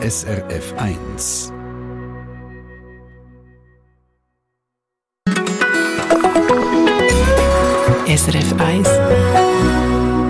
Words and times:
SRF 0.00 0.74
1. 0.76 1.52
SRF 8.06 8.52
1. 8.60 8.88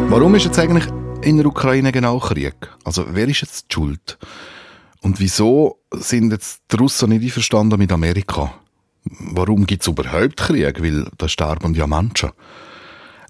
Warum 0.09 0.35
ist 0.37 0.47
jetzt 0.47 0.59
eigentlich 0.59 0.87
in 1.21 1.37
der 1.37 1.45
Ukraine 1.45 1.93
genau 1.93 2.19
Krieg? 2.19 2.55
Also 2.83 3.09
wer 3.11 3.29
ist 3.29 3.43
jetzt 3.43 3.67
die 3.69 3.75
schuld? 3.75 4.17
Und 5.03 5.21
wieso 5.21 5.79
sind 5.93 6.33
jetzt 6.33 6.63
die 6.73 6.77
Russen 6.77 7.11
nicht 7.11 7.25
einverstanden 7.25 7.79
mit 7.79 7.93
Amerika? 7.93 8.55
Warum 9.05 9.67
gibt 9.67 9.83
es 9.83 9.89
überhaupt 9.89 10.39
Krieg? 10.39 10.83
Weil 10.83 11.11
da 11.19 11.29
sterben 11.29 11.75
ja 11.75 11.87
Menschen. 11.87 12.31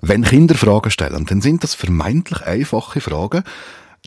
Wenn 0.02 0.22
Kinder 0.22 0.54
Fragen 0.54 0.92
stellen, 0.92 1.26
dann 1.26 1.40
sind 1.40 1.64
das 1.64 1.74
vermeintlich 1.74 2.46
einfache 2.46 3.00
Fragen. 3.00 3.42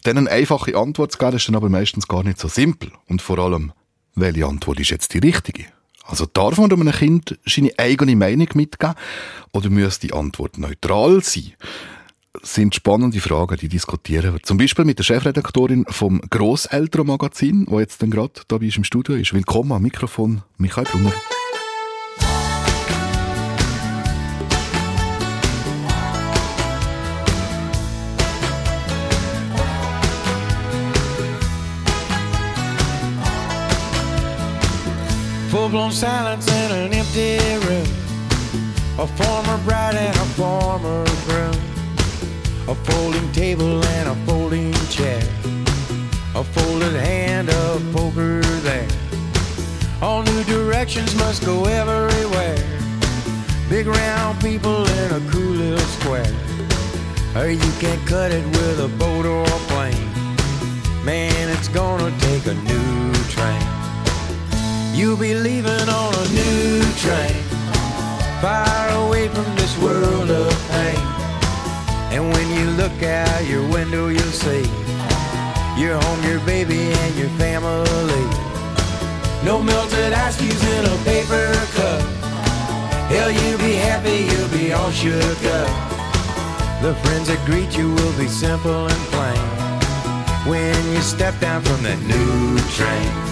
Denen 0.05 0.27
einfache 0.27 0.75
Antwort 0.75 1.11
zu 1.11 1.17
geben, 1.17 1.35
ist 1.35 1.47
dann 1.47 1.55
aber 1.55 1.69
meistens 1.69 2.07
gar 2.07 2.23
nicht 2.23 2.39
so 2.39 2.47
simpel. 2.47 2.91
Und 3.07 3.21
vor 3.21 3.39
allem, 3.39 3.71
welche 4.15 4.45
Antwort 4.45 4.79
ist 4.79 4.89
jetzt 4.89 5.13
die 5.13 5.19
richtige? 5.19 5.65
Also 6.03 6.25
darf 6.25 6.57
man 6.57 6.71
einem 6.71 6.91
Kind 6.91 7.37
seine 7.45 7.71
eigene 7.77 8.15
Meinung 8.15 8.47
mitgeben 8.55 8.95
oder 9.53 9.69
muss 9.69 9.99
die 9.99 10.13
Antwort 10.13 10.57
neutral 10.57 11.23
sein? 11.23 11.53
Das 12.33 12.55
sind 12.55 12.73
spannende 12.73 13.19
Fragen, 13.19 13.57
die 13.57 13.67
diskutieren 13.67 14.33
wir. 14.33 14.41
Zum 14.41 14.57
Beispiel 14.57 14.85
mit 14.85 14.97
der 14.97 15.03
Chefredaktorin 15.03 15.85
vom 15.89 16.21
Grosselternmagazin, 16.29 17.65
wo 17.69 17.79
jetzt 17.79 18.01
dann 18.01 18.09
gerade 18.09 18.41
da 18.47 18.57
bei 18.57 18.65
uns 18.65 18.77
im 18.77 18.83
Studio 18.83 19.15
ist. 19.15 19.33
Willkommen 19.33 19.73
am 19.73 19.83
Mikrofon, 19.83 20.41
Michael 20.57 20.85
Brunner. 20.85 21.13
Full-blown 35.51 35.91
silence 35.91 36.47
in 36.47 36.71
an 36.71 36.93
empty 36.93 37.37
room. 37.67 37.85
A 38.97 39.05
former 39.05 39.57
bride 39.65 39.95
and 39.95 40.15
a 40.15 40.25
former 40.39 41.03
groom. 41.25 41.61
A 42.69 42.75
folding 42.85 43.29
table 43.33 43.83
and 43.83 44.07
a 44.07 44.15
folding 44.25 44.71
chair. 44.87 45.21
A 46.35 46.41
folded 46.41 46.93
hand 46.93 47.49
of 47.49 47.83
poker 47.91 48.39
there. 48.61 48.87
All 50.01 50.23
new 50.23 50.41
directions 50.45 51.13
must 51.15 51.43
go 51.45 51.65
everywhere. 51.65 52.55
Big 53.69 53.87
round 53.87 54.39
people 54.39 54.87
in 54.87 55.11
a 55.11 55.31
cool 55.31 55.51
little 55.63 55.85
square. 55.99 56.33
Or 57.35 57.49
you 57.49 57.71
can't 57.81 58.07
cut 58.07 58.31
it 58.31 58.45
with 58.55 58.79
a 58.79 58.87
boat 58.97 59.25
or 59.25 59.43
a 59.43 59.59
plane. 59.67 60.13
Man, 61.03 61.49
it's 61.49 61.67
gonna 61.67 62.09
take 62.19 62.45
a 62.45 62.53
new 62.53 63.13
train. 63.25 63.70
You'll 64.93 65.15
be 65.17 65.33
leaving 65.33 65.87
on 65.89 66.13
a 66.13 66.27
new 66.33 66.81
train, 66.99 67.41
far 68.41 68.89
away 69.07 69.29
from 69.29 69.45
this 69.55 69.77
world 69.79 70.29
of 70.29 70.51
pain. 70.69 70.99
And 72.11 72.29
when 72.33 72.47
you 72.51 72.69
look 72.71 73.01
out 73.01 73.45
your 73.45 73.65
window, 73.69 74.09
you'll 74.09 74.35
see 74.45 74.69
your 75.77 75.97
home, 75.97 76.23
your 76.29 76.41
baby, 76.41 76.91
and 76.91 77.15
your 77.15 77.29
family. 77.39 78.25
No 79.45 79.63
melted 79.63 80.11
ice 80.11 80.37
cubes 80.37 80.61
in 80.61 80.85
a 80.85 80.97
paper 81.05 81.53
cup. 81.77 82.01
Hell, 83.09 83.31
you'll 83.31 83.59
be 83.59 83.75
happy, 83.75 84.27
you'll 84.29 84.49
be 84.49 84.73
all 84.73 84.91
shook 84.91 85.43
up. 85.45 85.71
The 86.81 86.93
friends 87.03 87.29
that 87.29 87.41
greet 87.45 87.77
you 87.77 87.93
will 87.93 88.17
be 88.17 88.27
simple 88.27 88.87
and 88.87 89.03
plain 89.13 89.71
when 90.45 90.75
you 90.91 91.01
step 91.01 91.39
down 91.39 91.61
from 91.61 91.81
that 91.83 91.99
new 92.01 92.59
train. 92.75 93.30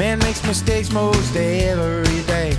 Man 0.00 0.18
makes 0.20 0.42
mistakes 0.46 0.90
most 0.90 1.36
every 1.36 2.22
day. 2.22 2.56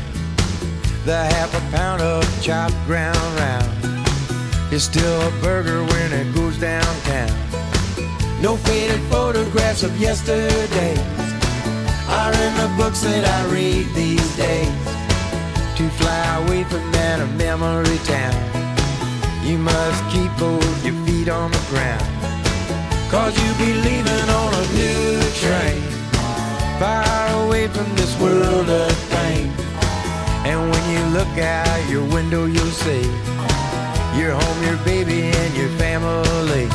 The 1.06 1.18
half 1.34 1.52
a 1.58 1.76
pound 1.76 2.00
of 2.00 2.22
chopped 2.40 2.78
ground 2.86 3.18
round 3.42 4.72
is 4.72 4.84
still 4.84 5.20
a 5.28 5.32
burger 5.42 5.84
when 5.84 6.14
it 6.14 6.36
goes 6.36 6.60
downtown. 6.60 7.34
No 8.44 8.58
faded 8.58 9.02
photographs 9.10 9.82
of 9.82 9.98
yesterdays 9.98 11.00
are 12.20 12.32
in 12.46 12.54
the 12.62 12.72
books 12.78 13.02
that 13.02 13.26
I 13.26 13.40
read 13.52 13.88
these 13.96 14.30
days. 14.38 14.78
To 15.78 15.90
fly 15.98 16.46
away 16.46 16.64
from 16.66 16.86
that 16.92 17.28
memory 17.42 18.00
town, 18.06 18.38
you 19.44 19.58
must 19.58 20.02
keep 20.14 20.32
both 20.38 20.86
your 20.86 20.98
feet 21.06 21.28
on 21.28 21.50
the 21.50 21.64
ground. 21.72 22.06
Cause 23.10 23.34
you'll 23.42 23.58
be 23.58 23.74
leaving 23.88 24.30
on 24.30 24.54
a 24.54 24.66
new 24.78 25.22
train 25.42 25.91
Far 26.82 27.46
away 27.46 27.68
from 27.68 27.86
this 27.96 28.20
world 28.20 28.68
of 28.68 29.10
pain. 29.12 29.54
And 30.50 30.60
when 30.72 30.84
you 30.90 31.02
look 31.14 31.38
out 31.38 31.88
your 31.88 32.04
window 32.10 32.46
you'll 32.46 32.78
see 32.86 33.06
Your 34.18 34.34
home, 34.34 34.64
your 34.64 34.78
baby 34.84 35.30
and 35.30 35.56
your 35.56 35.70
family. 35.78 36.66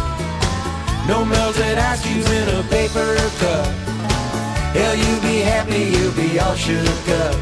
No 1.09 1.25
melted 1.25 1.77
ice 1.77 2.07
cubes 2.07 2.31
in 2.31 2.49
a 2.55 2.63
paper 2.71 3.17
cup. 3.43 3.67
Hell, 4.79 4.95
you'll 4.95 5.23
be 5.23 5.41
happy, 5.41 5.91
you'll 5.99 6.15
be 6.15 6.39
all 6.39 6.55
shook 6.55 7.09
up. 7.27 7.35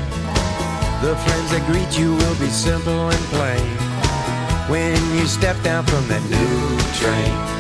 The 1.03 1.15
friends 1.17 1.51
that 1.51 1.65
greet 1.67 1.99
you 1.99 2.17
will 2.17 2.39
be 2.41 2.49
simple 2.49 3.11
and 3.11 3.25
plain 3.29 3.67
When 4.71 4.97
you 5.19 5.27
step 5.27 5.63
down 5.63 5.85
from 5.85 6.09
that 6.09 6.23
new 6.33 6.79
train 6.97 7.54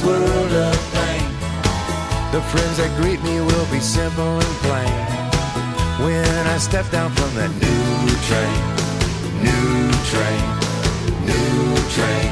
this 0.00 0.06
world 0.06 0.52
of 0.52 0.92
pain. 0.92 1.24
The 2.32 2.40
friends 2.40 2.76
that 2.78 2.90
greet 3.00 3.22
me 3.22 3.40
will 3.40 3.66
be 3.70 3.80
simple 3.80 4.34
and 4.34 4.56
plain. 4.62 4.92
When 6.04 6.46
I 6.46 6.58
step 6.58 6.90
down 6.90 7.10
from 7.12 7.34
that 7.34 7.50
new 7.50 8.16
train, 8.28 8.60
new 9.42 9.90
train, 10.10 10.42
new 11.26 11.74
train. 11.94 12.30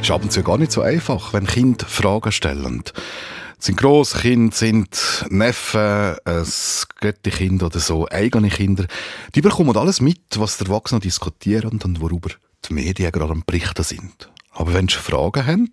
ist 0.00 0.10
ab 0.10 0.22
und 0.22 0.32
zu 0.32 0.42
gar 0.42 0.58
nicht 0.58 0.72
so 0.72 0.82
einfach, 0.82 1.32
wenn 1.32 1.46
Kinder 1.46 1.86
Fragen 1.86 2.30
stellen. 2.30 2.82
Es 3.58 3.66
sind 3.66 3.78
grosse 3.78 4.18
Kinder, 4.18 4.54
sind 4.54 5.24
Neffen, 5.30 6.16
es 6.26 6.86
Götti-Kinder 7.00 7.66
oder 7.66 7.80
so, 7.80 8.06
eigene 8.10 8.50
Kinder. 8.50 8.84
Die 9.34 9.40
bekommen 9.40 9.76
alles 9.76 10.02
mit, 10.02 10.20
was 10.36 10.58
die 10.58 10.66
Erwachsenen 10.66 11.00
diskutieren 11.00 11.80
und 11.82 12.00
worüber 12.02 12.30
die 12.68 12.74
Medien 12.74 13.12
gerade 13.12 13.32
am 13.32 13.42
Berichten 13.46 13.82
sind. 13.82 14.28
Aber 14.54 14.72
wenn 14.72 14.88
sie 14.88 14.96
Fragen 14.96 15.46
haben, 15.46 15.70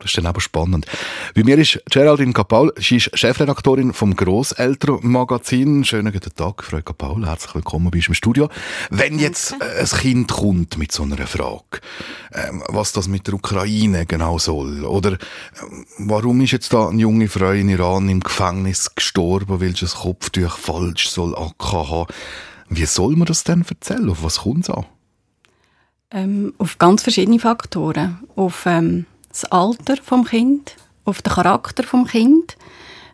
das 0.00 0.12
ist 0.12 0.16
dann 0.16 0.26
aber 0.26 0.40
spannend. 0.40 0.86
Bei 1.34 1.44
mir 1.44 1.58
ist 1.58 1.78
Geraldine 1.90 2.32
Kapaul, 2.32 2.72
sie 2.78 2.96
ist 2.96 3.10
Chefredaktorin 3.18 3.92
vom 3.92 4.16
Grosselternmagazin. 4.16 5.84
Schönen 5.84 6.10
guten 6.10 6.34
Tag, 6.34 6.64
Frau 6.64 6.80
Kapaul, 6.80 7.26
herzlich 7.26 7.54
willkommen 7.54 7.90
bei 7.90 7.98
uns 7.98 8.08
im 8.08 8.14
Studio. 8.14 8.48
Wenn 8.88 9.18
jetzt 9.18 9.56
äh, 9.60 9.80
ein 9.80 9.86
Kind 9.86 10.32
kommt 10.32 10.78
mit 10.78 10.90
so 10.90 11.02
einer 11.02 11.18
Frage, 11.26 11.80
ähm, 12.32 12.62
was 12.68 12.92
das 12.92 13.08
mit 13.08 13.26
der 13.26 13.34
Ukraine 13.34 14.06
genau 14.06 14.38
soll, 14.38 14.86
oder 14.86 15.18
ähm, 15.62 15.84
warum 15.98 16.40
ist 16.40 16.52
jetzt 16.52 16.72
da 16.72 16.88
eine 16.88 17.02
junge 17.02 17.28
Frau 17.28 17.50
in 17.50 17.68
Iran 17.68 18.08
im 18.08 18.20
Gefängnis 18.20 18.94
gestorben, 18.94 19.60
weil 19.60 19.76
sie 19.76 19.82
das 19.82 19.96
Kopftuch 19.96 20.56
falsch 20.56 21.10
soll 21.10 21.36
haben, 21.36 22.06
wie 22.70 22.86
soll 22.86 23.16
man 23.16 23.26
das 23.26 23.44
denn 23.44 23.66
erzählen? 23.68 24.08
Auf 24.08 24.22
was 24.22 24.38
kommt 24.38 24.64
es 24.64 24.70
an? 24.70 24.86
Ähm, 26.12 26.54
auf 26.58 26.78
ganz 26.78 27.02
verschiedene 27.02 27.38
Faktoren. 27.38 28.18
Auf 28.36 28.66
ähm, 28.66 29.06
das 29.28 29.44
Alter 29.46 29.96
vom 29.96 30.24
Kind, 30.24 30.76
auf 31.04 31.22
den 31.22 31.32
Charakter 31.32 31.84
vom 31.84 32.06
Kind. 32.06 32.56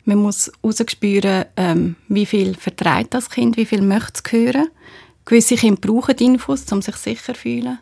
Man 0.04 0.18
muss 0.18 0.50
herausspüren, 0.62 1.46
ähm, 1.56 1.96
wie 2.08 2.26
viel 2.26 2.54
vertreibt 2.54 3.12
das 3.12 3.28
Kind, 3.28 3.56
wie 3.56 3.66
viel 3.66 3.82
möchte 3.82 4.22
es 4.24 4.32
hören. 4.32 4.68
Gewisse 5.24 5.56
Kinder 5.56 5.80
brauchen 5.80 6.16
Infos, 6.18 6.70
um 6.72 6.80
sich 6.80 6.96
sicher 6.96 7.34
zu 7.34 7.40
fühlen. 7.40 7.78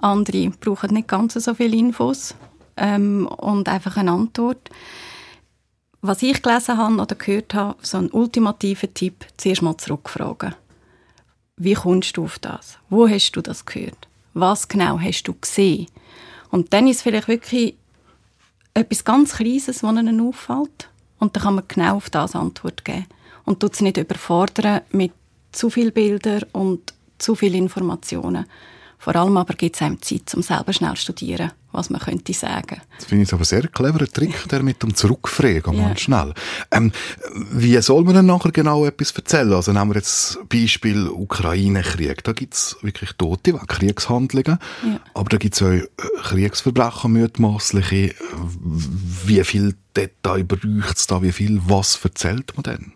Andere 0.00 0.50
brauchen 0.50 0.94
nicht 0.94 1.08
ganz 1.08 1.34
so 1.34 1.54
viele 1.54 1.76
Infos 1.76 2.34
ähm, 2.76 3.26
und 3.26 3.68
einfach 3.68 3.96
eine 3.96 4.12
Antwort. 4.12 4.70
Was 6.00 6.22
ich 6.22 6.42
gelesen 6.42 6.76
habe 6.76 7.00
oder 7.00 7.14
gehört 7.14 7.54
habe, 7.54 7.76
so 7.82 7.98
ein 7.98 8.10
ultimativer 8.10 8.92
Tipp, 8.92 9.24
zuerst 9.36 9.62
mal 9.62 9.76
zurückfragen. 9.76 10.54
Wie 11.56 11.74
kommst 11.74 12.16
du 12.16 12.24
auf 12.24 12.38
das? 12.38 12.78
Wo 12.88 13.08
hast 13.08 13.32
du 13.32 13.40
das 13.40 13.66
gehört? 13.66 14.08
Was 14.40 14.68
genau 14.68 15.00
hast 15.00 15.24
du 15.24 15.34
gesehen? 15.34 15.88
Und 16.50 16.72
dann 16.72 16.86
ist 16.86 17.02
vielleicht 17.02 17.26
wirklich 17.26 17.74
etwas 18.72 19.04
ganz 19.04 19.34
Kleines, 19.34 19.82
was 19.82 19.96
ihnen 19.96 20.20
auffällt. 20.20 20.88
Und 21.18 21.34
dann 21.34 21.42
kann 21.42 21.54
man 21.56 21.64
genau 21.66 21.96
auf 21.96 22.08
das 22.08 22.36
Antwort 22.36 22.84
geben. 22.84 23.06
Und 23.44 23.58
tut 23.58 23.74
es 23.74 23.80
nicht 23.80 23.96
überfordern 23.96 24.82
mit 24.92 25.12
zu 25.50 25.70
vielen 25.70 25.92
Bildern 25.92 26.44
und 26.52 26.94
zu 27.18 27.34
vielen 27.34 27.54
Informationen. 27.54 28.46
Vor 29.00 29.14
allem 29.16 29.36
aber 29.36 29.54
gibt 29.54 29.76
es 29.76 29.82
einem 29.82 30.02
Zeit, 30.02 30.34
um 30.34 30.42
selber 30.42 30.72
schnell 30.72 30.94
zu 30.94 31.02
studieren, 31.02 31.52
was 31.70 31.88
man 31.88 32.00
könnte 32.00 32.32
sagen. 32.32 32.80
Das 32.96 33.04
finde 33.06 33.24
ich 33.24 33.32
aber 33.32 33.44
sehr 33.44 33.68
cleverer 33.68 34.08
Trick, 34.08 34.34
der 34.50 34.62
mit 34.64 34.82
dem 34.82 34.94
Zurückfragen, 34.94 35.74
Ja. 35.78 35.96
schnell. 35.96 36.34
Ähm, 36.72 36.90
wie 37.52 37.80
soll 37.80 38.02
man 38.04 38.14
denn 38.14 38.26
nachher 38.26 38.50
genau 38.50 38.84
etwas 38.84 39.12
erzählen? 39.12 39.52
Also 39.52 39.72
nehmen 39.72 39.90
wir 39.90 39.96
jetzt 39.96 40.38
Beispiel 40.48 41.08
Ukraine-Krieg. 41.08 42.24
Da 42.24 42.32
gibt 42.32 42.54
es 42.54 42.76
wirklich 42.82 43.12
Tote, 43.12 43.52
Kriegshandlungen. 43.52 44.58
Ja. 44.84 45.00
Aber 45.14 45.28
da 45.28 45.36
gibt 45.36 45.54
es 45.54 45.62
auch 45.62 45.68
äh, 45.70 45.86
Kriegsverbrechen, 46.22 47.12
mutmaßliche. 47.12 48.14
Wie 49.24 49.44
viel 49.44 49.74
Detail 49.96 50.44
braucht 50.44 50.96
es 50.96 51.06
da? 51.06 51.22
Wie 51.22 51.32
viel? 51.32 51.60
Was 51.66 51.98
erzählt 52.02 52.52
man 52.56 52.64
denn? 52.64 52.92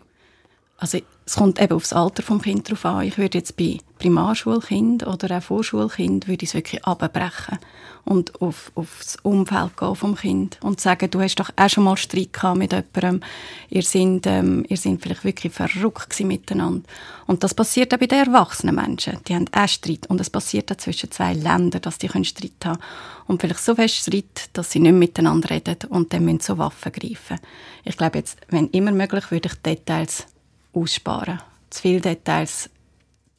Also 0.77 0.99
es 1.25 1.35
kommt 1.35 1.61
eben 1.61 1.73
aufs 1.73 1.93
Alter 1.93 2.21
vom 2.21 2.41
Kind 2.41 2.69
drauf 2.69 2.85
an. 2.85 3.03
Ich 3.03 3.17
würde 3.17 3.37
jetzt 3.37 3.55
bei 3.55 3.77
Primarschulkind 3.99 5.07
oder 5.07 5.37
auch 5.37 5.43
Vorschulkind 5.43 6.27
würde 6.27 6.43
ich 6.43 6.49
es 6.49 6.53
wirklich 6.53 6.83
abbrechen 6.83 7.59
und 8.05 8.41
auf, 8.41 8.71
auf 8.75 8.99
das 8.99 9.15
Umfeld 9.23 9.77
gehen 9.77 9.95
vom 9.95 10.15
Kind 10.15 10.59
und 10.61 10.81
sagen, 10.81 11.09
du 11.09 11.21
hast 11.21 11.35
doch 11.35 11.51
auch 11.55 11.69
schon 11.69 11.85
mal 11.85 11.95
Streit 11.95 12.33
gehabt 12.33 12.57
mit 12.57 12.73
jemandem, 12.73 13.21
ihr 13.69 13.83
seid, 13.83 14.27
ähm, 14.27 14.65
ihr 14.67 14.75
seid 14.75 14.99
vielleicht 15.01 15.23
wirklich 15.23 15.53
verrückt 15.53 16.09
gewesen 16.09 16.27
miteinander. 16.27 16.83
Und 17.27 17.45
das 17.45 17.53
passiert 17.53 17.93
auch 17.93 17.99
bei 17.99 18.07
den 18.07 18.25
erwachsenen 18.25 18.75
Menschen. 18.75 19.19
Die 19.25 19.35
haben 19.35 19.45
auch 19.53 19.69
Streit 19.69 20.07
und 20.07 20.19
es 20.19 20.29
passiert 20.29 20.69
auch 20.71 20.77
zwischen 20.77 21.11
zwei 21.11 21.33
Ländern, 21.33 21.81
dass 21.81 21.97
die 21.97 22.07
können 22.07 22.25
Streit 22.25 22.65
haben 22.65 22.79
und 23.27 23.39
vielleicht 23.39 23.63
so 23.63 23.75
fest 23.75 23.95
Streit, 23.95 24.49
dass 24.51 24.71
sie 24.71 24.79
nicht 24.79 24.91
miteinander 24.91 25.49
reden 25.49 25.77
und 25.87 26.11
dann 26.11 26.25
müssen 26.25 26.41
so 26.41 26.57
Waffen 26.57 26.91
greifen. 26.91 27.39
Ich 27.85 27.95
glaube 27.95 28.17
jetzt, 28.17 28.37
wenn 28.49 28.67
immer 28.69 28.91
möglich, 28.91 29.31
würde 29.31 29.47
ich 29.47 29.55
Details 29.61 30.25
aussparen. 30.73 31.39
Zu 31.69 31.81
viele 31.81 32.01
Details 32.01 32.69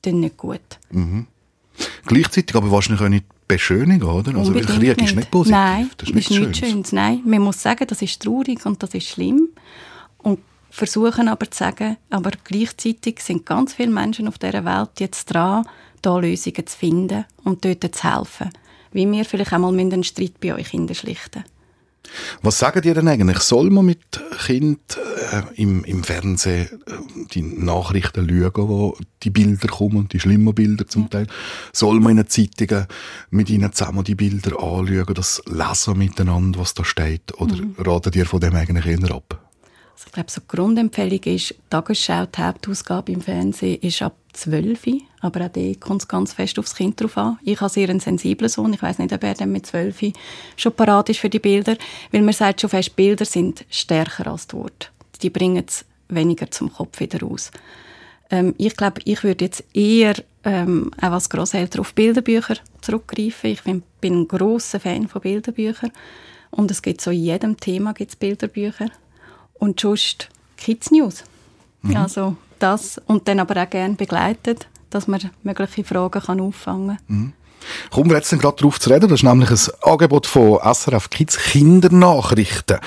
tun 0.03 0.21
nicht 0.21 0.37
gut. 0.37 0.61
Gleichzeitig 2.07 2.55
aber 2.55 2.71
wahrscheinlich 2.71 3.03
auch 3.03 3.09
nicht 3.09 3.25
beschönigen, 3.49 4.05
oder? 4.05 4.35
Also, 4.37 4.53
Unbedingt 4.53 4.79
Krieg 4.79 5.03
ist 5.03 5.17
nicht 5.17 5.31
positiv. 5.31 5.57
Nein, 5.57 5.91
das 5.97 6.09
ist 6.09 6.15
nichts 6.15 6.31
nichts 6.31 6.59
Schönes. 6.59 6.59
Schönes. 6.59 6.93
Nein, 6.93 7.23
man 7.25 7.43
muss 7.43 7.61
sagen, 7.61 7.87
das 7.87 8.03
ist 8.03 8.23
traurig 8.23 8.65
und 8.65 8.83
das 8.83 8.95
ist 8.95 9.09
schlimm. 9.09 9.49
Und 10.19 10.41
versuchen 10.71 11.29
aber 11.29 11.51
zu 11.51 11.59
sagen, 11.59 11.97
aber 12.11 12.33
gleichzeitig 12.43 13.21
sind 13.21 13.47
ganz 13.47 13.75
viele 13.75 13.91
Menschen 13.91 14.29
auf 14.29 14.39
dieser 14.39 14.65
Welt 14.65 14.91
jetzt 14.99 15.27
dran, 15.27 15.67
da 16.03 16.19
Lösungen 16.19 16.67
zu 16.67 16.77
finden 16.77 17.25
und 17.45 17.65
dort 17.65 17.95
zu 17.95 18.05
helfen. 18.17 18.51
Wie 18.93 19.11
wir 19.11 19.25
vielleicht 19.25 19.53
einmal 19.53 19.77
einen 19.79 20.05
Streit 20.05 20.41
bei 20.41 20.55
euch 20.55 20.69
schlichten. 20.69 21.45
Was 22.43 22.59
sagen 22.59 22.83
die 22.83 22.93
denn 22.93 23.09
eigentlich? 23.09 23.39
Soll 23.39 23.71
man 23.71 23.87
mit 23.87 24.21
Kind 24.47 24.99
äh, 25.33 25.43
im, 25.55 25.85
im 25.85 26.05
Fernsehen 26.05 26.69
äh, 26.87 26.93
die 27.33 27.43
Nachrichten 27.43 28.29
schauen, 28.29 28.69
wo 28.69 28.97
die 29.23 29.31
Bilder 29.31 29.69
kommen, 29.69 30.09
die 30.09 30.21
schlimmen 30.21 30.55
Bilder 30.55 30.87
zum 30.87 31.11
Teil? 31.11 31.27
Soll 31.73 32.01
man 32.01 32.13
in 32.13 32.17
den 32.19 32.29
Zeitungen 32.29 32.87
mit 33.31 33.51
ihnen 33.51 33.73
zusammen 33.73 34.05
die 34.05 34.15
Bilder 34.15 34.53
anschauen, 34.63 35.15
das 35.15 35.43
lesen 35.47 35.99
miteinander, 35.99 36.61
was 36.61 36.75
da 36.75 36.85
steht? 36.85 37.33
Oder 37.39 37.57
ratet 37.79 38.17
ihr 38.17 38.27
von 38.27 38.41
dem 38.41 38.55
eigentlich 38.55 38.87
eher 38.87 39.15
ab? 39.15 39.44
Also 39.95 40.07
ich 40.07 40.13
glaube, 40.13 40.31
so 40.31 40.41
die 40.41 40.49
Grundempfehlung 40.49 41.21
ist, 41.23 41.51
die 41.51 41.55
Tagesschau, 41.71 42.27
die 42.27 42.43
Hauptausgabe 42.43 43.13
im 43.13 43.21
Fernsehen 43.21 43.81
ist 43.81 44.03
ab 44.03 44.17
12 44.33 44.87
Uhr, 44.89 45.01
aber 45.21 45.47
auch 45.47 45.49
da 45.49 45.75
kommt 45.79 46.03
es 46.03 46.09
ganz 46.09 46.33
fest 46.33 46.59
aufs 46.59 46.75
Kind 46.75 47.01
drauf 47.01 47.17
an. 47.17 47.39
Ich 47.43 47.61
habe 47.61 47.71
sehr 47.71 47.89
einen 47.89 48.01
sensiblen 48.01 48.49
Sohn, 48.49 48.73
ich 48.73 48.83
weiß 48.83 48.99
nicht, 48.99 49.13
ob 49.13 49.23
er 49.23 49.35
dann 49.35 49.53
mit 49.53 49.67
12 49.67 50.03
Uhr 50.03 50.13
schon 50.57 50.73
parat 50.73 51.11
ist 51.11 51.21
für 51.21 51.31
die 51.31 51.39
Bilder, 51.39 51.77
weil 52.11 52.23
man 52.23 52.35
sagt 52.35 52.61
schon 52.61 52.71
fest, 52.71 52.97
Bilder 52.97 53.25
sind 53.25 53.65
stärker 53.71 54.27
als 54.27 54.49
die 54.49 54.57
Worte. 54.57 54.89
Die 55.23 55.31
bringen 55.31 55.65
es 55.65 55.85
weniger 56.09 56.51
zum 56.51 56.73
Kopf 56.73 56.99
wieder 56.99 57.21
raus. 57.21 57.53
Ähm, 58.31 58.55
ich 58.59 58.77
glaube, 58.77 59.01
ich 59.05 59.23
würde 59.23 59.45
jetzt 59.45 59.63
eher 59.73 60.15
ähm, 60.43 60.91
auch 61.01 61.13
als 61.13 61.31
Grosseltern 61.31 61.81
auf 61.81 61.95
Bilderbücher 61.95 62.57
zurückgreifen. 62.81 63.51
Ich 63.51 63.63
bin, 63.63 63.85
bin 64.01 64.23
ein 64.23 64.29
grosser 64.29 64.81
Fan 64.81 65.07
von 65.07 65.23
Bilderbüchern 65.23 65.93
und 66.51 66.71
es 66.71 66.83
gibt 66.83 67.01
so 67.01 67.13
in 67.13 67.23
jedem 67.23 67.57
Thema 67.57 67.95
gibt's 67.95 68.17
Bilderbücher 68.17 68.91
und 69.55 69.81
sonst 69.81 70.29
Kids 70.57 70.91
News. 70.91 71.25
Also 71.95 72.37
das 72.59 73.01
und 73.07 73.29
dann 73.29 73.41
aber 73.41 73.63
auch 73.63 73.69
gerne 73.69 73.95
begleitet, 73.95 74.69
dass 74.91 75.07
man 75.07 75.31
mögliche 75.43 75.85
Fragen 75.85 76.21
kann 76.21 76.41
auffangen 76.41 76.99
kann. 77.07 77.33
Kommen 77.91 78.11
wir 78.11 78.17
jetzt 78.17 78.31
gerade 78.31 78.57
darauf 78.57 78.79
zu 78.81 78.91
reden. 78.91 79.09
Das 79.09 79.21
ist 79.21 79.23
nämlich 79.23 79.51
ein 79.51 79.59
Angebot 79.83 80.27
von 80.27 80.59
SRF 80.63 81.11
Kids 81.11 81.39
Kindernachrichten. 81.39 82.79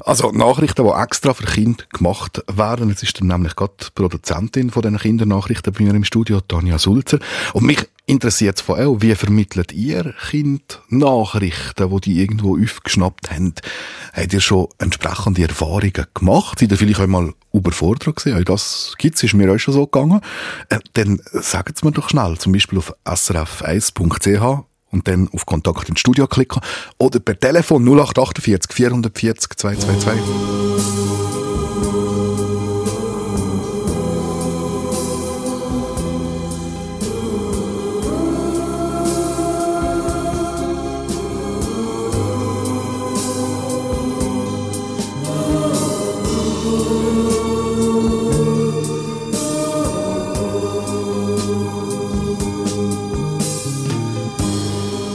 Also 0.00 0.30
Nachrichten, 0.32 0.86
die 0.86 0.90
extra 0.90 1.34
für 1.34 1.44
Kinder 1.44 1.84
gemacht 1.92 2.42
werden. 2.50 2.88
Jetzt 2.88 3.02
ist 3.02 3.20
dann 3.20 3.28
nämlich 3.28 3.56
gerade 3.56 3.74
die 3.80 3.86
Produzentin 3.94 4.70
von 4.70 4.82
diesen 4.82 4.98
Kindernachrichten 4.98 5.72
bei 5.72 5.84
mir 5.84 5.94
im 5.94 6.04
Studio, 6.04 6.40
Tanja 6.40 6.78
Sulzer. 6.78 7.18
Und 7.52 7.64
mich 7.64 7.88
interessiert 8.12 8.58
es 8.58 8.62
von 8.62 8.78
auch, 8.78 9.00
wie 9.00 9.14
vermittelt 9.14 9.72
ihr 9.72 10.14
Kind 10.30 10.80
Nachrichten, 10.88 11.90
die 11.90 12.00
die 12.00 12.20
irgendwo 12.20 12.56
aufgeschnappt 12.56 13.30
haben? 13.30 13.54
Habt 14.12 14.32
ihr 14.32 14.40
schon 14.40 14.68
entsprechende 14.78 15.42
Erfahrungen 15.42 16.06
gemacht? 16.14 16.58
Seid 16.58 16.70
ihr 16.70 16.76
vielleicht 16.76 17.00
auch 17.00 17.06
mal 17.06 17.32
überfordert 17.52 18.16
gewesen? 18.16 18.38
Auch 18.38 18.44
das 18.44 18.94
gibt's, 18.98 19.22
ist 19.22 19.34
mir 19.34 19.50
auch 19.50 19.58
schon 19.58 19.74
so 19.74 19.86
gegangen. 19.86 20.20
Äh, 20.68 20.78
dann 20.92 21.20
sagt 21.32 21.76
es 21.76 21.82
mir 21.82 21.92
doch 21.92 22.10
schnell, 22.10 22.36
zum 22.38 22.52
Beispiel 22.52 22.78
auf 22.78 22.94
srf1.ch 23.04 24.64
und 24.90 25.08
dann 25.08 25.28
auf 25.32 25.46
Kontakt 25.46 25.88
ins 25.88 26.00
Studio 26.00 26.26
klicken 26.26 26.60
oder 26.98 27.18
per 27.18 27.40
Telefon 27.40 27.84
0848 27.84 28.72
440 28.72 29.56
222. 29.56 32.01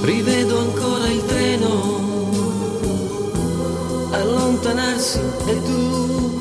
Rivedo 0.08 0.60
ancora 0.60 1.06
il 1.10 1.26
treno 1.26 1.70
allontanarsi 4.12 5.20
e 5.48 5.62
tu 5.64 6.40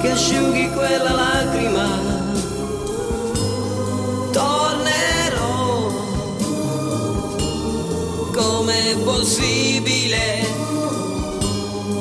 che 0.00 0.10
asciughi 0.10 0.70
quella 0.72 1.12
lacrima. 1.12 1.86
Tornerò. 4.32 5.92
Com'è 8.32 8.96
possibile 9.04 10.46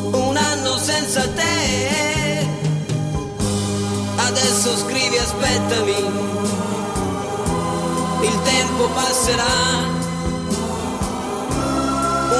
un 0.09 0.35
anno 0.35 0.77
senza 0.79 1.21
te? 1.29 2.47
Adesso 4.15 4.75
scrivi 4.75 5.17
aspettami 5.17 6.22
tempo 8.83 8.87
passerà. 8.89 9.45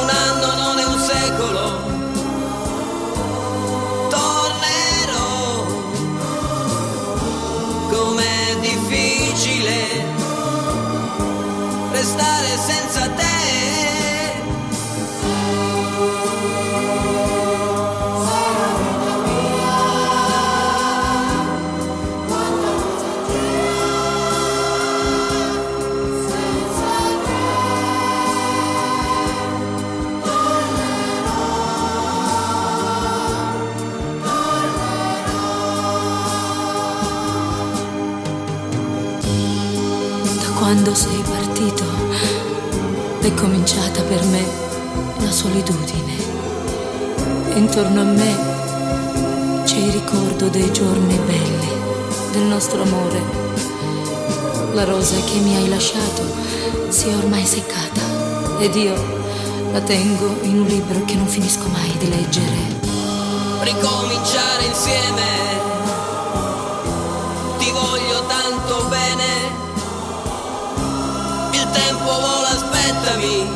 Un 0.02 0.10
anno 0.10 0.56
non 0.56 0.80
è 0.80 0.86
un 0.86 1.00
secolo. 1.00 1.82
Tornerò. 4.10 5.66
Com'è 7.92 8.58
difficile 8.60 10.06
restare 11.92 12.58
senza 12.58 13.10
te. 13.10 13.33
cominciata 43.44 44.02
per 44.04 44.24
me 44.28 44.42
la 45.18 45.30
solitudine. 45.30 46.14
Intorno 47.56 48.00
a 48.00 48.04
me 48.06 48.36
c'è 49.66 49.76
il 49.76 49.92
ricordo 49.92 50.48
dei 50.48 50.72
giorni 50.72 51.18
belli, 51.26 51.68
del 52.32 52.44
nostro 52.44 52.82
amore. 52.84 53.22
La 54.72 54.86
rosa 54.86 55.16
che 55.26 55.40
mi 55.40 55.58
hai 55.58 55.68
lasciato 55.68 56.24
si 56.88 57.10
è 57.10 57.16
ormai 57.18 57.46
seccata 57.46 58.60
ed 58.60 58.76
io 58.76 58.96
la 59.74 59.82
tengo 59.82 60.38
in 60.44 60.62
un 60.62 60.66
libro 60.66 61.04
che 61.04 61.16
non 61.16 61.28
finisco 61.28 61.68
mai 61.68 61.98
di 61.98 62.08
leggere. 62.08 62.80
Ricominciare 63.60 64.64
insieme 64.68 65.73
ascoltami, 73.04 73.50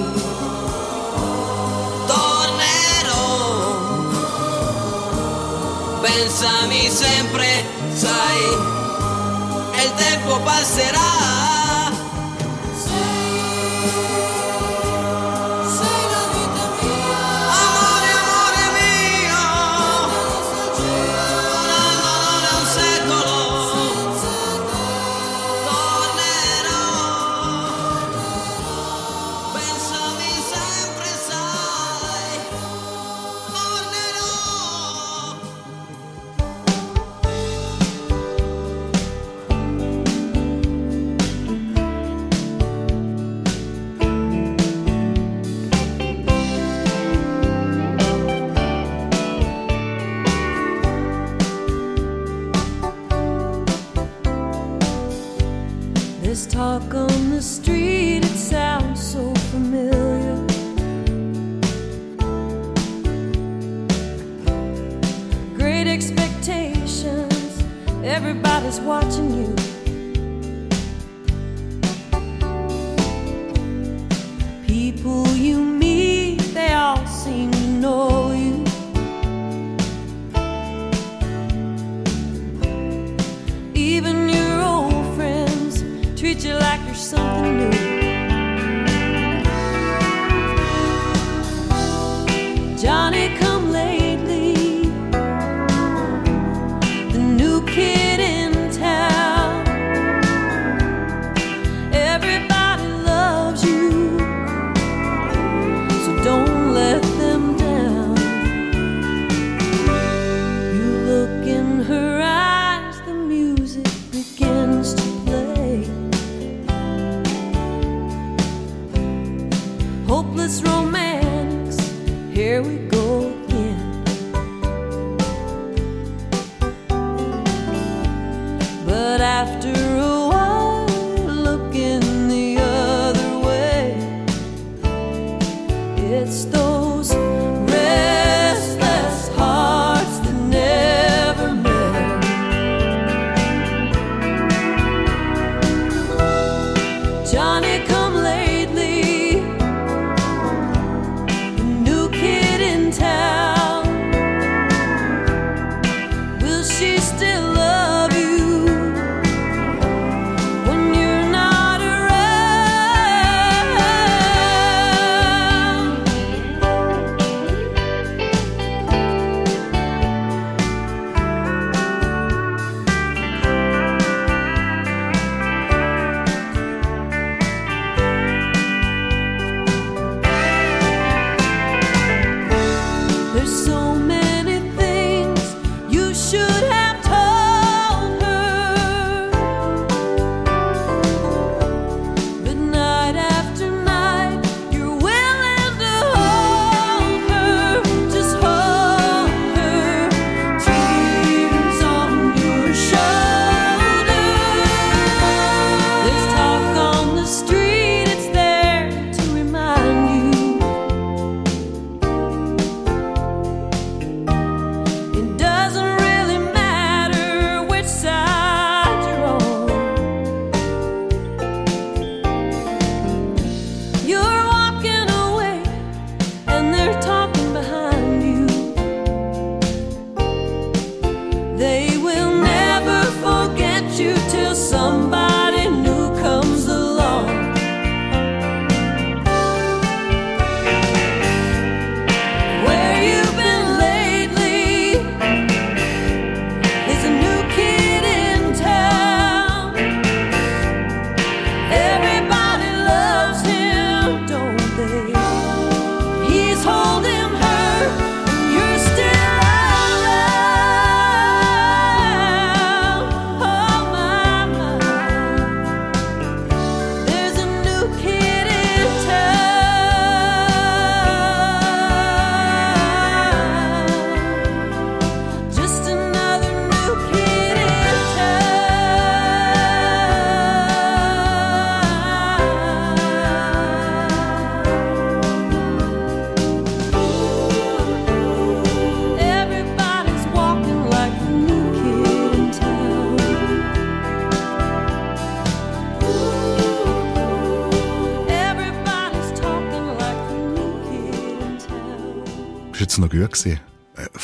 tornerò, 2.05 3.77
pensami 6.01 6.89
sempre, 6.89 7.65
sai, 7.93 8.57
e 9.75 9.83
il 9.83 9.93
tempo 9.95 10.39
passerà. 10.41 11.36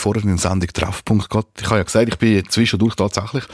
Vorher 0.04 0.38
Sendung 0.38 0.68
Treffpunkt 0.68 1.30
gehabt. 1.30 1.62
Ich 1.62 1.68
habe 1.68 1.78
ja 1.78 1.84
gesagt, 1.84 2.10
ich 2.10 2.18
bin 2.18 2.44
zwischendurch 2.50 2.94
tatsächlich 2.96 3.46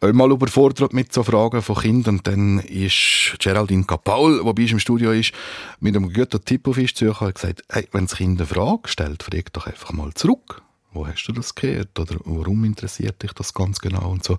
einmal 0.00 0.30
überfordert 0.30 0.94
mit 0.94 1.12
so 1.12 1.22
Fragen 1.22 1.60
von 1.60 1.76
Kindern. 1.76 2.16
Und 2.16 2.26
dann 2.26 2.60
ist 2.60 3.36
Geraldine 3.38 3.84
Kapaul, 3.84 4.38
die 4.38 4.52
bei 4.54 4.62
uns 4.62 4.72
im 4.72 4.78
Studio 4.78 5.12
ist, 5.12 5.32
mit 5.80 5.94
einem 5.94 6.10
guten 6.10 6.42
Tipp 6.42 6.66
auf 6.66 6.78
uns 6.78 6.94
zu 6.94 7.20
hat 7.20 7.34
gesagt, 7.34 7.62
hey, 7.68 7.86
wenn 7.92 8.06
das 8.06 8.16
Kind 8.16 8.40
eine 8.40 8.46
Frage 8.46 8.88
stellt, 8.88 9.22
frag 9.22 9.52
doch 9.52 9.66
einfach 9.66 9.92
mal 9.92 10.14
zurück. 10.14 10.62
Wo 10.92 11.06
hast 11.06 11.24
du 11.24 11.32
das 11.32 11.54
gehört? 11.54 11.98
Oder 11.98 12.16
warum 12.24 12.64
interessiert 12.64 13.22
dich 13.22 13.32
das 13.32 13.52
ganz 13.52 13.78
genau? 13.78 14.10
Und 14.10 14.24
so. 14.24 14.38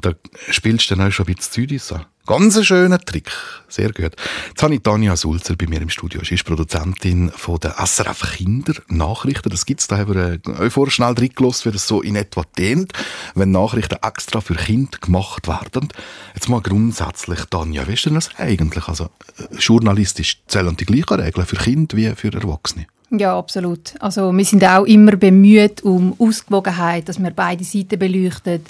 Da 0.00 0.12
spielst 0.50 0.90
du 0.90 0.94
dann 0.94 1.06
auch 1.06 1.12
schon 1.12 1.26
ein 1.26 1.34
bisschen 1.34 1.52
Züdis 1.52 1.92
an. 1.92 2.06
Ganz 2.26 2.56
ein 2.56 2.64
schöner 2.64 2.98
Trick. 2.98 3.30
Sehr 3.68 3.92
gut. 3.92 4.16
Jetzt 4.48 4.62
habe 4.62 4.74
ich 4.74 4.82
Tanja 4.82 5.14
Sulzer 5.16 5.54
bei 5.54 5.68
mir 5.68 5.80
im 5.80 5.90
Studio. 5.90 6.22
Sie 6.24 6.34
ist 6.34 6.44
Produzentin 6.44 7.30
von 7.30 7.60
der 7.60 7.76
SRF 7.86 8.36
Kindernachrichten. 8.36 9.48
Das 9.48 9.64
gibt's 9.64 9.86
da 9.86 9.98
haben 9.98 10.14
wir 10.14 10.60
äh, 10.60 10.70
vorher 10.70 10.90
schnell 10.90 11.12
reingelassen, 11.12 11.70
wie 11.70 11.74
das 11.74 11.86
so 11.86 12.02
in 12.02 12.16
etwa 12.16 12.42
dehnt, 12.58 12.92
wenn 13.36 13.52
Nachrichten 13.52 13.98
extra 14.02 14.40
für 14.40 14.56
Kinder 14.56 14.98
gemacht 14.98 15.46
werden. 15.46 15.88
Jetzt 16.34 16.48
mal 16.48 16.60
grundsätzlich, 16.60 17.44
Tanja, 17.44 17.86
wie 17.86 17.94
ist 17.94 18.06
denn 18.06 18.14
das 18.14 18.30
eigentlich? 18.38 18.88
Also, 18.88 19.04
äh, 19.04 19.54
journalistisch 19.58 20.42
zählen 20.48 20.76
die 20.76 20.84
gleichen 20.84 21.20
Regeln 21.20 21.46
für 21.46 21.56
Kinder 21.56 21.96
wie 21.96 22.12
für 22.16 22.32
Erwachsene? 22.32 22.86
Ja, 23.10 23.38
absolut. 23.38 23.94
Also 24.00 24.32
wir 24.32 24.44
sind 24.44 24.64
auch 24.64 24.84
immer 24.84 25.16
bemüht 25.16 25.82
um 25.84 26.14
Ausgewogenheit, 26.18 27.08
dass 27.08 27.22
wir 27.22 27.30
beide 27.30 27.64
Seiten 27.64 27.98
beleuchten. 27.98 28.62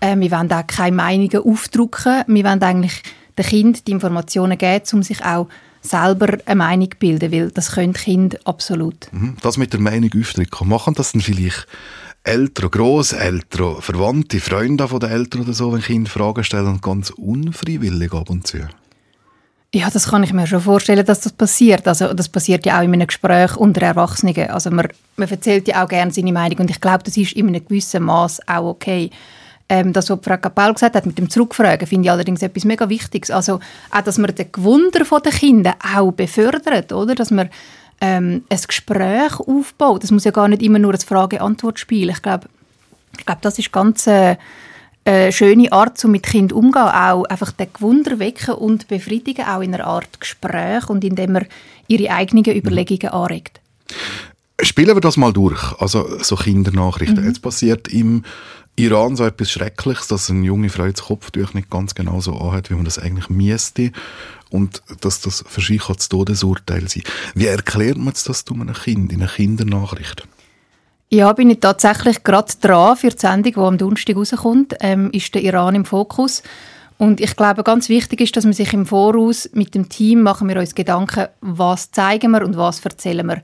Äh, 0.00 0.16
wir 0.16 0.30
wollen 0.30 0.52
auch 0.52 0.66
keine 0.66 0.96
Meinungen 0.96 1.42
aufdrucken. 1.42 2.24
Wir 2.26 2.44
wollen 2.44 2.62
eigentlich 2.62 3.02
den 3.36 3.44
Kindern 3.44 3.82
die 3.86 3.92
Informationen 3.92 4.58
geben, 4.58 4.84
um 4.92 5.02
sich 5.02 5.24
auch 5.24 5.48
selber 5.82 6.38
eine 6.44 6.56
Meinung 6.56 6.90
zu 6.90 6.98
bilden, 6.98 7.32
weil 7.32 7.50
das 7.50 7.72
können 7.72 7.94
Kinder 7.94 8.38
absolut. 8.44 9.08
Mhm. 9.12 9.36
Das 9.40 9.56
mit 9.56 9.72
der 9.72 9.80
Meinung 9.80 10.10
aufdrücken. 10.18 10.68
Machen 10.68 10.94
das 10.94 11.12
dann 11.12 11.20
vielleicht 11.20 11.66
Eltern, 12.22 12.70
Grosseltern, 12.70 13.80
Verwandte, 13.80 14.40
Freunde 14.40 14.86
von 14.86 15.00
den 15.00 15.10
Eltern 15.10 15.42
oder 15.42 15.54
so, 15.54 15.72
wenn 15.72 15.80
Kinder 15.80 16.10
Fragen 16.10 16.44
stellen, 16.44 16.80
ganz 16.80 17.10
unfreiwillig 17.10 18.12
ab 18.12 18.30
und 18.30 18.46
zu? 18.46 18.68
Ja, 19.72 19.88
das 19.88 20.08
kann 20.08 20.24
ich 20.24 20.32
mir 20.32 20.48
schon 20.48 20.60
vorstellen, 20.60 21.06
dass 21.06 21.20
das 21.20 21.32
passiert. 21.32 21.86
Also 21.86 22.12
das 22.12 22.28
passiert 22.28 22.66
ja 22.66 22.78
auch 22.78 22.82
in 22.82 22.92
einem 22.92 23.06
Gespräch 23.06 23.56
unter 23.56 23.82
Erwachsenen. 23.82 24.50
Also 24.50 24.70
man, 24.70 24.88
man 25.16 25.28
erzählt 25.28 25.68
ja 25.68 25.84
auch 25.84 25.88
gerne 25.88 26.10
seine 26.12 26.32
Meinung 26.32 26.58
und 26.58 26.70
ich 26.70 26.80
glaube, 26.80 27.04
das 27.04 27.16
ist 27.16 27.34
in 27.34 27.46
einem 27.46 27.64
gewissen 27.64 28.02
Maß 28.02 28.48
auch 28.48 28.70
okay. 28.70 29.10
Ähm, 29.68 29.92
das, 29.92 30.10
was 30.10 30.18
Frau 30.24 30.36
Kapell 30.36 30.74
gesagt 30.74 30.96
hat 30.96 31.06
mit 31.06 31.18
dem 31.18 31.30
Zurückfragen, 31.30 31.86
finde 31.86 32.06
ich 32.06 32.10
allerdings 32.10 32.42
etwas 32.42 32.64
mega 32.64 32.88
Wichtiges. 32.88 33.30
Also 33.30 33.60
auch, 33.92 34.00
dass 34.00 34.18
man 34.18 34.34
den 34.34 34.50
Gewunder 34.50 35.04
der 35.04 35.32
Kinder 35.32 35.76
auch 35.94 36.10
befördert, 36.10 36.92
oder? 36.92 37.14
Dass 37.14 37.30
man 37.30 37.48
ähm, 38.00 38.42
ein 38.48 38.60
Gespräch 38.66 39.38
aufbaut. 39.38 40.02
Das 40.02 40.10
muss 40.10 40.24
ja 40.24 40.32
gar 40.32 40.48
nicht 40.48 40.62
immer 40.62 40.80
nur 40.80 40.94
ein 40.94 40.98
Frage-Antwort-Spiel. 40.98 42.10
Ich 42.10 42.22
glaube, 42.22 42.48
ich 43.16 43.24
glaube, 43.24 43.40
das 43.42 43.60
ist 43.60 43.70
ganz 43.70 44.08
äh, 44.08 44.36
eine 45.04 45.32
schöne 45.32 45.72
Art, 45.72 46.04
um 46.04 46.12
mit 46.12 46.24
Kind 46.24 46.52
umzugehen. 46.52 46.88
Auch 46.88 47.24
einfach 47.24 47.52
den 47.52 47.72
Gewunder 47.72 48.18
wecken 48.18 48.54
und 48.54 48.88
befriedigen, 48.88 49.46
auch 49.46 49.60
in 49.60 49.74
einer 49.74 49.86
Art 49.86 50.20
Gespräch 50.20 50.88
und 50.88 51.04
indem 51.04 51.32
man 51.32 51.46
ihre 51.88 52.12
eigenen 52.12 52.44
Überlegungen 52.44 53.12
anregt. 53.12 53.60
Spielen 54.62 54.94
wir 54.94 55.00
das 55.00 55.16
mal 55.16 55.32
durch. 55.32 55.72
Also 55.80 56.22
so 56.22 56.36
Kindernachrichten. 56.36 57.24
Jetzt 57.24 57.42
passiert 57.42 57.88
im 57.88 58.24
Iran 58.76 59.16
so 59.16 59.24
etwas 59.24 59.50
Schreckliches, 59.50 60.08
dass 60.08 60.30
eine 60.30 60.44
junge 60.44 60.68
Frau 60.68 60.86
das 60.86 61.02
Kopftuch 61.02 61.54
nicht 61.54 61.70
ganz 61.70 61.94
genau 61.94 62.20
so 62.20 62.36
anhat, 62.36 62.70
wie 62.70 62.74
man 62.74 62.84
das 62.84 62.98
eigentlich 62.98 63.28
müsste. 63.30 63.92
Und 64.50 64.82
dass 65.00 65.20
das 65.20 65.44
für 65.46 65.60
sich 65.60 65.84
das 65.84 66.08
Todesurteil 66.08 66.88
sein 66.88 67.04
Wie 67.34 67.46
erklärt 67.46 67.98
man 67.98 68.12
das 68.12 68.44
einem 68.50 68.74
Kind 68.74 69.12
in 69.12 69.22
einer 69.22 69.30
Kindernachricht? 69.30 70.26
Ja, 71.12 71.32
bin 71.32 71.50
ich 71.50 71.58
tatsächlich 71.58 72.22
gerade 72.22 72.52
dran 72.60 72.96
für 72.96 73.08
die 73.08 73.18
Sendung, 73.18 73.52
die 73.52 73.58
am 73.58 73.78
Donnerstag 73.78 74.14
rauskommt, 74.14 74.76
ähm, 74.78 75.10
ist 75.10 75.34
der 75.34 75.42
Iran 75.42 75.74
im 75.74 75.84
Fokus. 75.84 76.44
Und 76.98 77.20
ich 77.20 77.34
glaube, 77.34 77.64
ganz 77.64 77.88
wichtig 77.88 78.20
ist, 78.20 78.36
dass 78.36 78.44
man 78.44 78.52
sich 78.52 78.72
im 78.72 78.86
Voraus 78.86 79.50
mit 79.52 79.74
dem 79.74 79.88
Team 79.88 80.22
machen 80.22 80.48
wir 80.48 80.56
uns 80.60 80.76
Gedanken, 80.76 81.26
was 81.40 81.90
zeigen 81.90 82.30
wir 82.30 82.44
und 82.44 82.56
was 82.56 82.84
erzählen 82.84 83.26
wir. 83.26 83.42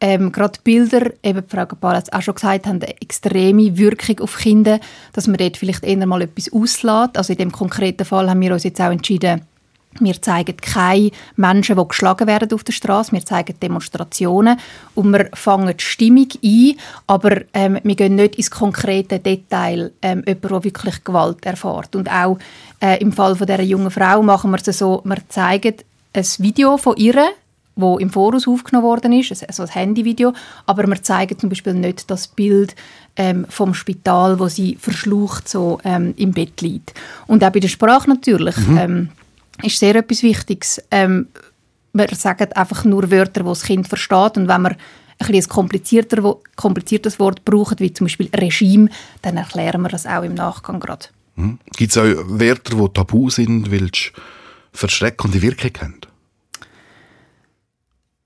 Ähm, 0.00 0.32
gerade 0.32 0.58
Bilder, 0.64 1.10
eben 1.22 1.44
Frau 1.46 1.66
es 1.90 2.10
auch 2.10 2.22
schon 2.22 2.34
gesagt, 2.36 2.66
haben 2.66 2.80
eine 2.80 3.00
extreme 3.02 3.76
Wirkung 3.76 4.20
auf 4.20 4.38
Kinder, 4.38 4.80
dass 5.12 5.26
man 5.26 5.36
dort 5.36 5.58
vielleicht 5.58 5.84
eher 5.84 6.06
mal 6.06 6.22
etwas 6.22 6.50
auslässt. 6.50 7.18
Also 7.18 7.34
in 7.34 7.38
dem 7.38 7.52
konkreten 7.52 8.06
Fall 8.06 8.30
haben 8.30 8.40
wir 8.40 8.54
uns 8.54 8.64
jetzt 8.64 8.80
auch 8.80 8.90
entschieden, 8.90 9.42
wir 10.00 10.20
zeigen 10.20 10.56
keine 10.56 11.10
Menschen, 11.36 11.76
die 11.76 11.88
geschlagen 11.88 12.26
werden 12.26 12.52
auf 12.52 12.64
der 12.64 12.72
Straße. 12.72 13.12
Wir 13.12 13.24
zeigen 13.24 13.58
Demonstrationen 13.60 14.58
und 14.94 15.12
wir 15.12 15.28
fangen 15.34 15.76
die 15.76 15.84
Stimmung 15.84 16.28
ein, 16.42 16.76
aber 17.06 17.42
ähm, 17.52 17.78
wir 17.82 17.94
gehen 17.94 18.16
nicht 18.16 18.36
ins 18.36 18.50
konkrete 18.50 19.18
Detail, 19.18 19.92
ähm, 20.02 20.22
jemand, 20.26 20.44
der 20.44 20.64
wirklich 20.64 21.04
Gewalt 21.04 21.44
erfährt. 21.44 21.94
Und 21.94 22.10
auch 22.10 22.38
äh, 22.80 23.00
im 23.00 23.12
Fall 23.12 23.36
von 23.36 23.46
dieser 23.46 23.62
jungen 23.62 23.90
Frau 23.90 24.22
machen 24.22 24.50
wir 24.50 24.58
es 24.64 24.78
so, 24.78 25.02
wir 25.04 25.18
zeigen 25.28 25.74
ein 26.14 26.26
Video 26.38 26.76
von 26.76 26.96
ihr, 26.96 27.28
wo 27.74 27.98
im 27.98 28.10
Voraus 28.10 28.46
aufgenommen 28.46 28.86
worden 28.86 29.12
ist, 29.12 29.46
also 29.48 29.62
ein 29.62 29.68
Handyvideo, 29.70 30.34
aber 30.66 30.86
wir 30.86 31.02
zeigen 31.02 31.38
zum 31.38 31.48
Beispiel 31.48 31.72
nicht 31.72 32.10
das 32.10 32.28
Bild 32.28 32.74
ähm, 33.16 33.46
vom 33.48 33.72
Spital, 33.72 34.38
wo 34.38 34.48
sie 34.48 34.76
verschlucht 34.78 35.48
so 35.48 35.78
ähm, 35.84 36.12
im 36.16 36.32
Bett 36.32 36.60
liegt. 36.60 36.92
Und 37.26 37.42
auch 37.44 37.50
bei 37.50 37.60
der 37.60 37.68
Sprache 37.68 38.08
natürlich. 38.08 38.56
Ähm, 38.76 39.08
ist 39.62 39.78
sehr 39.78 39.96
etwas 39.96 40.22
Wichtiges. 40.22 40.82
Ähm, 40.90 41.28
wir 41.92 42.08
sagen 42.14 42.52
einfach 42.52 42.84
nur 42.84 43.10
Wörter, 43.10 43.42
die 43.42 43.48
das 43.48 43.64
Kind 43.64 43.88
versteht. 43.88 44.36
Und 44.36 44.48
wenn 44.48 44.62
wir 44.62 44.76
ein, 45.18 45.34
ein 45.34 45.48
komplizierter, 45.48 46.36
kompliziertes 46.56 47.18
Wort 47.18 47.44
brauchen, 47.44 47.78
wie 47.78 47.92
zum 47.92 48.06
Beispiel 48.06 48.30
Regime, 48.34 48.88
dann 49.20 49.36
erklären 49.36 49.82
wir 49.82 49.88
das 49.88 50.06
auch 50.06 50.22
im 50.22 50.34
Nachgang 50.34 50.80
gerade. 50.80 51.06
Hm? 51.36 51.58
Gibt 51.76 51.90
es 51.90 51.98
auch 51.98 52.04
Wörter, 52.04 52.76
die 52.76 52.92
tabu 52.92 53.30
sind, 53.30 53.70
weil 53.70 53.90
sie 53.94 54.10
verschreckende 54.72 55.42
Wirkung 55.42 55.70
haben? 55.80 56.00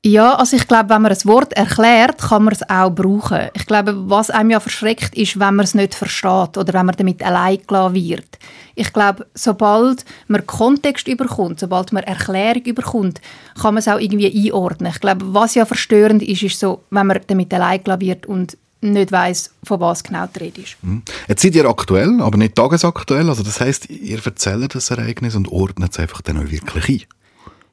Ja, 0.06 0.36
also 0.36 0.56
ich 0.56 0.68
glaube, 0.68 0.90
wenn 0.90 1.02
man 1.02 1.10
ein 1.10 1.24
Wort 1.24 1.52
erklärt, 1.54 2.18
kann 2.18 2.44
man 2.44 2.54
es 2.54 2.62
auch 2.70 2.90
brauchen. 2.90 3.48
Ich 3.54 3.66
glaube, 3.66 4.08
was 4.08 4.30
einem 4.30 4.50
ja 4.50 4.60
verschreckt, 4.60 5.16
ist, 5.16 5.40
wenn 5.40 5.56
man 5.56 5.64
es 5.64 5.74
nicht 5.74 5.96
versteht 5.96 6.56
oder 6.56 6.74
wenn 6.74 6.86
man 6.86 6.94
damit 6.96 7.24
allein 7.24 7.58
gelassen 7.66 7.94
wird. 7.96 8.38
Ich 8.76 8.92
glaube, 8.92 9.26
sobald 9.34 10.04
man 10.28 10.46
Kontext 10.46 11.08
überkommt, 11.08 11.58
sobald 11.58 11.92
man 11.92 12.04
Erklärung 12.04 12.62
überkommt, 12.62 13.20
kann 13.60 13.74
man 13.74 13.78
es 13.78 13.88
auch 13.88 13.98
irgendwie 13.98 14.46
einordnen. 14.46 14.92
Ich 14.94 15.00
glaube, 15.00 15.34
was 15.34 15.56
ja 15.56 15.66
verstörend 15.66 16.22
ist, 16.22 16.44
ist 16.44 16.60
so, 16.60 16.84
wenn 16.90 17.08
man 17.08 17.18
damit 17.26 17.52
allein 17.52 17.82
gelassen 17.82 18.02
wird 18.02 18.26
und 18.26 18.56
nicht 18.82 19.10
weiß, 19.10 19.50
von 19.64 19.80
was 19.80 20.04
genau 20.04 20.28
die 20.32 20.38
Rede 20.38 20.60
ist. 20.60 20.76
Hm? 20.82 21.02
Jetzt 21.26 21.42
seid 21.42 21.56
ihr 21.56 21.64
aktuell, 21.64 22.20
aber 22.20 22.38
nicht 22.38 22.54
tagesaktuell. 22.54 23.28
Also 23.28 23.42
das 23.42 23.60
heißt, 23.60 23.90
ihr 23.90 24.24
erzählt 24.24 24.72
das 24.72 24.88
Ereignis 24.88 25.34
und 25.34 25.48
ordnet 25.48 25.90
es 25.90 25.98
einfach 25.98 26.22
dann 26.22 26.38
auch 26.38 26.48
wirklich 26.48 26.88
ein. 26.88 27.02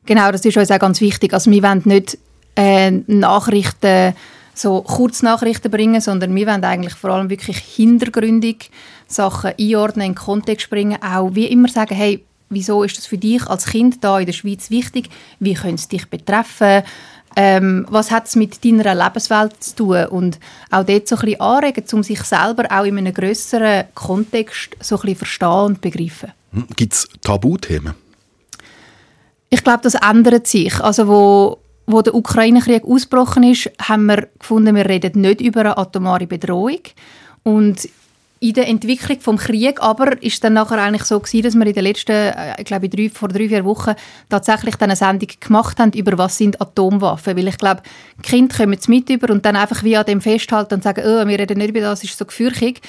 Genau, 0.05 0.31
das 0.31 0.45
ist 0.45 0.57
uns 0.57 0.71
auch 0.71 0.79
ganz 0.79 1.01
wichtig. 1.01 1.33
Also 1.33 1.49
wir 1.51 1.63
wollen 1.63 1.81
nicht 1.85 2.17
äh, 2.55 2.91
Nachrichten, 2.91 4.13
so 4.53 4.81
Kurznachrichten 4.81 5.71
bringen, 5.71 6.01
sondern 6.01 6.35
wir 6.35 6.47
wollen 6.47 6.63
eigentlich 6.63 6.93
vor 6.93 7.11
allem 7.11 7.29
wirklich 7.29 7.57
hintergründig 7.57 8.69
Sachen 9.07 9.53
einordnen, 9.59 10.07
in 10.07 10.15
Kontext 10.15 10.69
bringen, 10.69 11.01
auch 11.01 11.33
wie 11.33 11.47
immer 11.47 11.67
sagen, 11.67 11.95
hey, 11.95 12.23
wieso 12.49 12.83
ist 12.83 12.97
das 12.97 13.07
für 13.07 13.17
dich 13.17 13.45
als 13.47 13.65
Kind 13.65 14.03
da 14.03 14.19
in 14.19 14.25
der 14.25 14.33
Schweiz 14.33 14.69
wichtig? 14.69 15.09
Wie 15.39 15.53
könnte 15.53 15.75
es 15.75 15.87
dich 15.87 16.07
betreffen? 16.07 16.83
Ähm, 17.35 17.87
was 17.89 18.11
hat 18.11 18.27
es 18.27 18.35
mit 18.35 18.63
deiner 18.63 18.93
Lebenswelt 18.93 19.63
zu 19.63 19.75
tun? 19.75 20.05
Und 20.05 20.39
auch 20.69 20.85
dort 20.85 21.07
so 21.07 21.15
ein 21.15 21.21
bisschen 21.21 21.41
anregen, 21.41 21.83
um 21.93 22.03
sich 22.03 22.21
selber 22.21 22.65
auch 22.69 22.83
in 22.83 22.97
einem 22.97 23.13
grösseren 23.13 23.85
Kontext 23.95 24.77
so 24.79 24.95
ein 24.97 25.01
bisschen 25.01 25.15
verstehen 25.17 25.49
und 25.49 25.81
begreifen. 25.81 26.31
Hm? 26.51 26.67
Gibt 26.75 26.93
es 26.93 27.07
Tabuthemen? 27.21 27.95
Ich 29.53 29.63
glaube, 29.63 29.81
das 29.83 29.93
ändert 29.93 30.47
sich. 30.47 30.79
Also 30.81 31.07
wo, 31.07 31.59
wo 31.85 32.01
der 32.01 32.15
Ukraine-Krieg 32.15 32.85
ausgebrochen 32.85 33.43
ist, 33.43 33.69
haben 33.79 34.07
wir 34.07 34.27
gefunden, 34.39 34.75
wir 34.75 34.89
reden 34.89 35.21
nicht 35.21 35.41
über 35.41 35.59
eine 35.59 35.77
atomare 35.77 36.25
Bedrohung. 36.25 36.79
Und 37.43 37.87
in 38.39 38.53
der 38.53 38.67
Entwicklung 38.67 39.21
vom 39.21 39.37
Krieg 39.37 39.79
aber 39.79 40.19
ist 40.23 40.43
dann 40.43 40.53
nachher 40.53 40.81
eigentlich 40.81 41.03
so 41.03 41.19
gewesen, 41.19 41.43
dass 41.43 41.53
wir 41.53 41.67
in 41.67 41.73
den 41.73 41.83
letzten, 41.83 42.13
äh, 42.13 42.55
ich 42.57 42.65
glaube, 42.65 42.89
drei, 42.89 43.11
vor 43.11 43.29
drei, 43.29 43.47
vier 43.47 43.63
Wochen 43.63 43.93
tatsächlich 44.27 44.75
dann 44.77 44.89
eine 44.89 44.95
Sendung 44.95 45.29
gemacht 45.39 45.77
haben 45.77 45.91
über 45.91 46.17
was 46.17 46.35
sind 46.35 46.59
Atomwaffen. 46.59 47.37
Weil 47.37 47.47
ich 47.47 47.57
glaube, 47.59 47.83
Kinder 48.23 48.57
kommen 48.57 48.79
es 48.79 48.87
mit 48.87 49.11
über 49.11 49.31
und 49.31 49.45
dann 49.45 49.55
einfach 49.55 49.83
wie 49.83 49.95
an 49.95 50.07
dem 50.07 50.19
festhalten 50.19 50.73
und 50.73 50.83
sagen, 50.83 51.03
oh, 51.05 51.27
wir 51.27 51.37
reden 51.37 51.59
nicht 51.59 51.69
über 51.69 51.81
das, 51.81 52.03
ist 52.03 52.17
so 52.17 52.25
gefürchtig. 52.25 52.81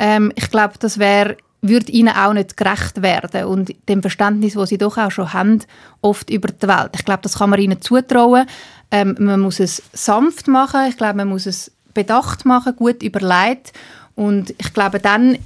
Ähm, 0.00 0.32
ich 0.34 0.50
glaube, 0.50 0.74
das 0.80 0.98
wäre 0.98 1.36
würde 1.60 1.90
ihnen 1.92 2.14
auch 2.14 2.32
nicht 2.32 2.56
gerecht 2.56 3.02
werden 3.02 3.44
und 3.44 3.74
dem 3.88 4.02
Verständnis, 4.02 4.54
das 4.54 4.68
sie 4.68 4.78
doch 4.78 4.96
auch 4.96 5.10
schon 5.10 5.32
haben, 5.32 5.60
oft 6.00 6.30
über 6.30 6.48
die 6.48 6.68
Welt. 6.68 6.90
Ich 6.94 7.04
glaube, 7.04 7.22
das 7.22 7.38
kann 7.38 7.50
man 7.50 7.60
ihnen 7.60 7.80
zutrauen. 7.82 8.46
Ähm, 8.90 9.16
man 9.18 9.40
muss 9.40 9.60
es 9.60 9.82
sanft 9.92 10.48
machen. 10.48 10.88
Ich 10.88 10.96
glaube, 10.96 11.14
man 11.14 11.28
muss 11.28 11.46
es 11.46 11.72
bedacht 11.94 12.44
machen, 12.44 12.76
gut 12.76 13.02
überlegt. 13.02 13.72
Und 14.14 14.54
ich 14.58 14.72
glaube, 14.72 15.00
dann 15.00 15.36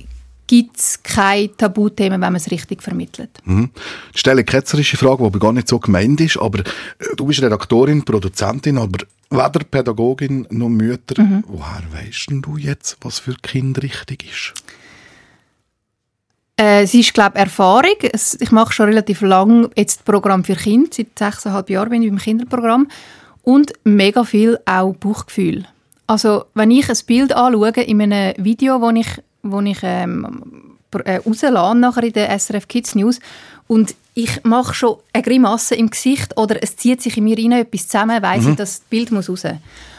gibt 0.46 0.76
es 0.76 1.02
keine 1.02 1.56
Tabuthemen, 1.56 2.20
wenn 2.20 2.32
man 2.32 2.34
es 2.34 2.50
richtig 2.50 2.82
vermittelt. 2.82 3.30
Mhm. 3.44 3.70
Ich 4.12 4.20
stelle 4.20 4.40
eine 4.40 4.44
ketzerische 4.44 4.98
Frage, 4.98 5.30
die 5.30 5.38
gar 5.38 5.52
nicht 5.52 5.68
so 5.68 5.78
gemeint 5.78 6.20
ist, 6.20 6.36
aber 6.36 6.60
äh, 6.60 7.16
du 7.16 7.24
bist 7.24 7.42
Redaktorin, 7.42 8.04
Produzentin, 8.04 8.76
aber 8.76 8.98
weder 9.30 9.64
Pädagogin 9.64 10.46
noch 10.50 10.68
Mütter. 10.68 11.42
Woher 11.46 11.82
weißt 11.92 12.26
du 12.30 12.58
jetzt, 12.58 12.98
was 13.00 13.18
für 13.18 13.34
Kind 13.40 13.82
richtig 13.82 14.24
ist? 14.30 14.61
Äh, 16.56 16.82
es 16.82 16.94
ist, 16.94 17.14
glaube 17.14 17.38
Erfahrung. 17.38 17.96
Es, 18.12 18.38
ich 18.40 18.52
mache 18.52 18.72
schon 18.72 18.86
relativ 18.86 19.20
lang 19.22 19.70
jetzt 19.76 20.04
Programm 20.04 20.44
für 20.44 20.54
Kinder. 20.54 20.90
Seit 20.92 21.18
sechseinhalb 21.18 21.70
Jahren 21.70 21.90
bin 21.90 22.02
ich 22.02 22.08
im 22.08 22.18
Kinderprogramm. 22.18 22.88
Und 23.42 23.72
mega 23.84 24.24
viel 24.24 24.58
auch 24.66 24.94
Bauchgefühl. 24.94 25.64
Also, 26.06 26.44
wenn 26.54 26.70
ich 26.70 26.88
ein 26.88 26.98
Bild 27.06 27.32
anschaue 27.32 27.70
in 27.70 28.02
einem 28.02 28.34
Video, 28.36 28.78
das 28.78 28.94
ich, 28.94 29.22
wo 29.42 29.60
ich 29.60 29.78
ähm, 29.82 30.76
äh, 31.04 31.16
rauslade, 31.16 31.78
nachher 31.78 32.04
in 32.04 32.12
der 32.12 32.38
SRF 32.38 32.68
Kids 32.68 32.94
News, 32.94 33.18
und 33.66 33.94
ich 34.14 34.44
mache 34.44 34.74
schon 34.74 34.98
eine 35.12 35.22
Grimasse 35.22 35.74
im 35.74 35.88
Gesicht 35.88 36.36
oder 36.36 36.62
es 36.62 36.76
zieht 36.76 37.00
sich 37.00 37.16
in 37.16 37.24
mir 37.24 37.38
rein 37.38 37.52
etwas 37.52 37.88
zusammen, 37.88 38.22
weiss 38.22 38.46
ich, 38.46 38.56
das 38.56 38.82
Bild 38.90 39.10
muss 39.10 39.30
raus. 39.30 39.44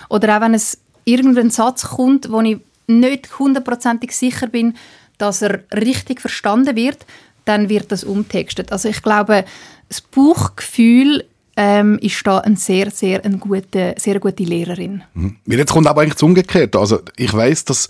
Oder 0.09 0.37
auch 0.37 0.41
wenn 0.41 0.53
es 0.53 0.77
irgendein 1.05 1.49
Satz 1.49 1.83
kommt, 1.83 2.31
wo 2.31 2.41
ich 2.41 2.59
nicht 2.85 3.39
hundertprozentig 3.39 4.15
sicher 4.15 4.47
bin, 4.47 4.75
dass 5.23 5.41
er 5.41 5.63
richtig 5.73 6.19
verstanden 6.19 6.75
wird, 6.75 7.05
dann 7.45 7.69
wird 7.69 7.93
das 7.93 8.03
umtextet. 8.03 8.73
Also 8.73 8.89
ich 8.89 9.01
glaube, 9.01 9.45
das 9.88 10.01
Bauchgefühl 10.01 11.23
ähm, 11.55 11.97
ist 12.01 12.27
da 12.27 12.39
eine 12.39 12.57
sehr, 12.57 12.91
sehr, 12.91 13.23
eine 13.23 13.38
gute, 13.38 13.95
sehr 13.97 14.19
gute 14.19 14.43
Lehrerin. 14.43 15.01
Mhm. 15.13 15.38
Jetzt 15.45 15.71
kommt 15.71 15.88
aber 15.88 16.01
eigentlich 16.01 16.15
das 16.15 16.23
Umgekehrte. 16.23 16.77
Also 16.77 16.99
ich 17.15 17.33
weiß, 17.33 17.63
dass 17.63 17.88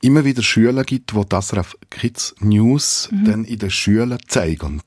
immer 0.00 0.24
wieder 0.24 0.44
Schüler 0.44 0.84
gibt, 0.84 1.12
die 1.12 1.22
das 1.28 1.52
auf 1.54 1.76
Kids 1.90 2.36
News 2.38 3.08
dann 3.10 3.44
in 3.44 3.58
den 3.58 3.70
Schulen 3.70 4.18
zeigen. 4.28 4.82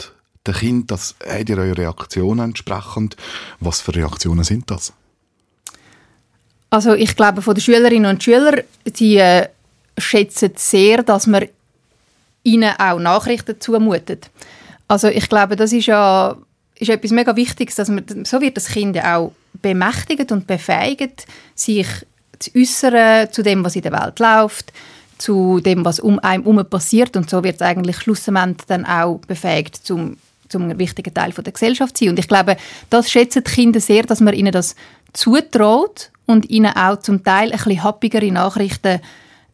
Den 0.48 0.54
Kind, 0.54 0.92
das 0.92 1.16
habt 1.28 1.50
ihr 1.50 1.58
eure 1.58 1.78
Reaktionen 1.78 2.40
entsprechend. 2.40 3.18
Was 3.60 3.82
für 3.82 3.94
Reaktionen 3.94 4.46
sind 4.46 4.72
das? 4.72 4.94
Also 6.70 6.94
ich 6.94 7.14
glaube, 7.16 7.42
von 7.42 7.56
den 7.56 7.62
Schülerinnen 7.62 8.10
und 8.10 8.24
Schülern, 8.24 8.62
die 8.86 9.18
äh, 9.18 9.48
schätzen 9.98 10.52
sehr, 10.56 11.04
dass 11.04 11.28
man 11.28 11.48
ihnen 12.50 12.74
auch 12.78 13.00
Nachrichten 13.00 13.60
zumutet. 13.60 14.30
Also 14.88 15.08
ich 15.08 15.30
glaube, 15.30 15.56
das 15.56 15.72
ist 15.72 15.86
ja 15.86 16.36
ist 16.80 16.90
etwas 16.90 17.12
mega 17.12 17.36
Wichtiges, 17.36 17.76
dass 17.76 17.90
man, 17.90 18.04
so 18.24 18.40
wird 18.42 18.58
das 18.58 18.68
Kind 18.68 18.98
auch 19.04 19.34
bemächtigt 19.62 20.32
und 20.32 20.48
befähigt, 20.48 21.26
sich 21.54 21.88
zu 22.40 22.52
äußern 22.56 23.32
zu 23.32 23.44
dem, 23.44 23.66
was 23.66 23.76
in 23.76 23.82
der 23.82 23.92
Welt 23.92 24.20
läuft, 24.20 24.72
zu 25.18 25.60
dem, 25.60 25.84
was 25.84 26.00
um 26.00 26.20
einem 26.20 26.44
herum 26.44 26.66
passiert 26.70 27.18
und 27.18 27.30
so 27.30 27.44
wird 27.44 27.56
es 27.58 27.62
eigentlich 27.62 27.98
schlussendlich 27.98 28.66
dann 28.68 28.86
auch 28.86 29.20
befähigt, 29.28 29.76
zum, 29.76 30.18
zum 30.48 30.80
wichtigen 30.80 31.14
Teil 31.14 31.32
der 31.32 31.52
Gesellschaft 31.52 31.98
zu 31.98 32.06
sein. 32.06 32.12
Und 32.12 32.20
ich 32.20 32.30
glaube, 32.30 32.56
das 32.90 33.12
schätzen 33.12 33.44
die 33.44 33.52
Kinder 33.52 33.82
sehr, 33.82 34.04
dass 34.04 34.22
man 34.22 34.34
ihnen 34.34 34.54
das 34.54 34.76
zutraut 35.12 36.12
und 36.26 36.50
ihnen 36.50 36.74
auch 36.74 37.00
zum 37.00 37.26
Teil 37.26 37.52
ein 37.52 37.58
bisschen 37.58 37.84
happigere 37.84 38.32
Nachrichten 38.32 39.02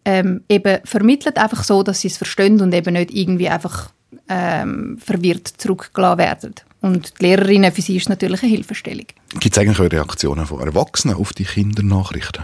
ähm, 0.05 0.43
eben 0.47 0.79
vermittelt, 0.85 1.37
einfach 1.37 1.63
so, 1.63 1.83
dass 1.83 2.01
sie 2.01 2.07
es 2.07 2.17
verstehen 2.17 2.61
und 2.61 2.73
eben 2.73 2.93
nicht 2.93 3.11
irgendwie 3.11 3.49
einfach 3.49 3.89
ähm, 4.29 4.97
verwirrt 5.03 5.47
zurückgelassen 5.47 6.19
werden. 6.19 6.55
Und 6.81 7.19
die 7.19 7.25
Lehrerinnen 7.25 7.71
für 7.71 7.81
sie 7.81 7.97
ist 7.97 8.09
natürlich 8.09 8.43
eine 8.43 8.51
Hilfestellung. 8.51 9.07
Gibt 9.39 9.51
es 9.51 9.57
eigentlich 9.57 9.79
auch 9.79 9.91
Reaktionen 9.91 10.45
von 10.45 10.59
Erwachsenen 10.59 11.15
auf 11.15 11.33
die 11.33 11.45
Kindernachrichten? 11.45 12.43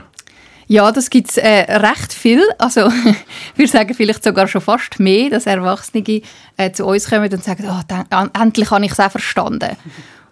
Ja, 0.68 0.92
das 0.92 1.10
gibt 1.10 1.30
es 1.30 1.38
äh, 1.38 1.70
recht 1.70 2.14
viel. 2.14 2.42
Also, 2.58 2.90
wir 3.56 3.68
sagen 3.68 3.94
vielleicht 3.94 4.24
sogar 4.24 4.48
schon 4.48 4.62
fast 4.62 5.00
mehr, 5.00 5.30
dass 5.30 5.46
Erwachsene 5.46 6.22
äh, 6.58 6.72
zu 6.72 6.86
uns 6.86 7.10
kommen 7.10 7.32
und 7.32 7.44
sagen, 7.44 7.66
oh, 7.70 7.82
dann, 7.88 8.06
an, 8.10 8.32
endlich 8.34 8.72
habe 8.72 8.86
ich 8.86 8.92
es 8.92 9.00
auch 9.00 9.12
verstanden. 9.12 9.76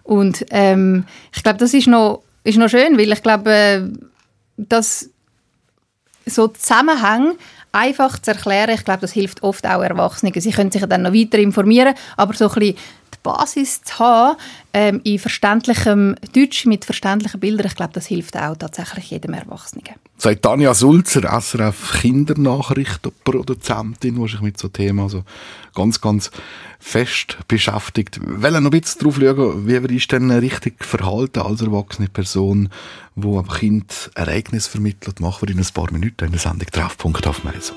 Und 0.02 0.46
ähm, 0.50 1.04
ich 1.34 1.42
glaube, 1.42 1.58
das 1.58 1.74
ist 1.74 1.86
noch, 1.86 2.22
ist 2.42 2.58
noch 2.58 2.68
schön, 2.68 2.98
weil 2.98 3.12
ich 3.12 3.22
glaube, 3.22 3.50
äh, 3.50 3.82
dass 4.56 5.10
so 6.26 6.48
Zusammenhänge 6.48 7.36
einfach 7.72 8.18
zu 8.18 8.32
erklären, 8.32 8.70
ich 8.70 8.84
glaube, 8.84 9.00
das 9.00 9.12
hilft 9.12 9.42
oft 9.42 9.66
auch 9.66 9.82
Erwachsenen. 9.82 10.32
Sie 10.38 10.50
können 10.50 10.70
sich 10.70 10.84
dann 10.86 11.02
noch 11.02 11.12
weiter 11.12 11.38
informieren, 11.38 11.94
aber 12.16 12.34
so 12.34 12.48
ein 12.48 12.54
bisschen 12.54 12.76
Basis 13.22 13.82
zu 13.82 13.98
haben, 13.98 14.36
ähm, 14.72 15.02
in 15.04 15.18
verständlichem 15.18 16.16
Deutsch, 16.34 16.64
mit 16.66 16.84
verständlichen 16.84 17.40
Bildern, 17.40 17.66
ich 17.66 17.74
glaube, 17.74 17.92
das 17.92 18.06
hilft 18.06 18.36
auch 18.36 18.56
tatsächlich 18.56 19.10
jedem 19.10 19.34
Erwachsenen. 19.34 19.84
Sagt 20.16 20.42
Tanja 20.42 20.72
Sulzer, 20.74 21.40
SRF 21.40 22.00
Kindernachrichtenproduzentin, 22.00 24.14
die 24.16 24.28
sich 24.28 24.40
mit 24.40 24.58
so 24.58 24.68
Themen 24.68 25.00
also 25.00 25.24
ganz, 25.74 26.00
ganz 26.00 26.30
fest 26.78 27.38
beschäftigt. 27.48 28.20
Will 28.22 28.52
noch 28.52 28.60
ein 28.60 28.70
bisschen 28.70 29.00
drauf 29.00 29.16
schauen, 29.16 29.66
wie 29.66 29.82
wir 29.82 29.90
ist 29.90 30.12
denn 30.12 30.30
richtig 30.30 30.84
verhalten 30.84 31.40
als 31.40 31.62
erwachsene 31.62 32.08
Person, 32.08 32.68
die 33.16 33.26
einem 33.26 33.48
Kind 33.48 34.10
Ereignis 34.14 34.66
vermittelt, 34.66 35.20
machen 35.20 35.48
wir 35.48 35.54
in 35.54 35.60
ein 35.60 35.66
paar 35.72 35.90
Minuten 35.92 36.26
in 36.26 36.32
der 36.32 36.40
Sendung 36.40 36.68
Treffpunkt 36.70 37.26
auf 37.26 37.44
Meiso. 37.44 37.72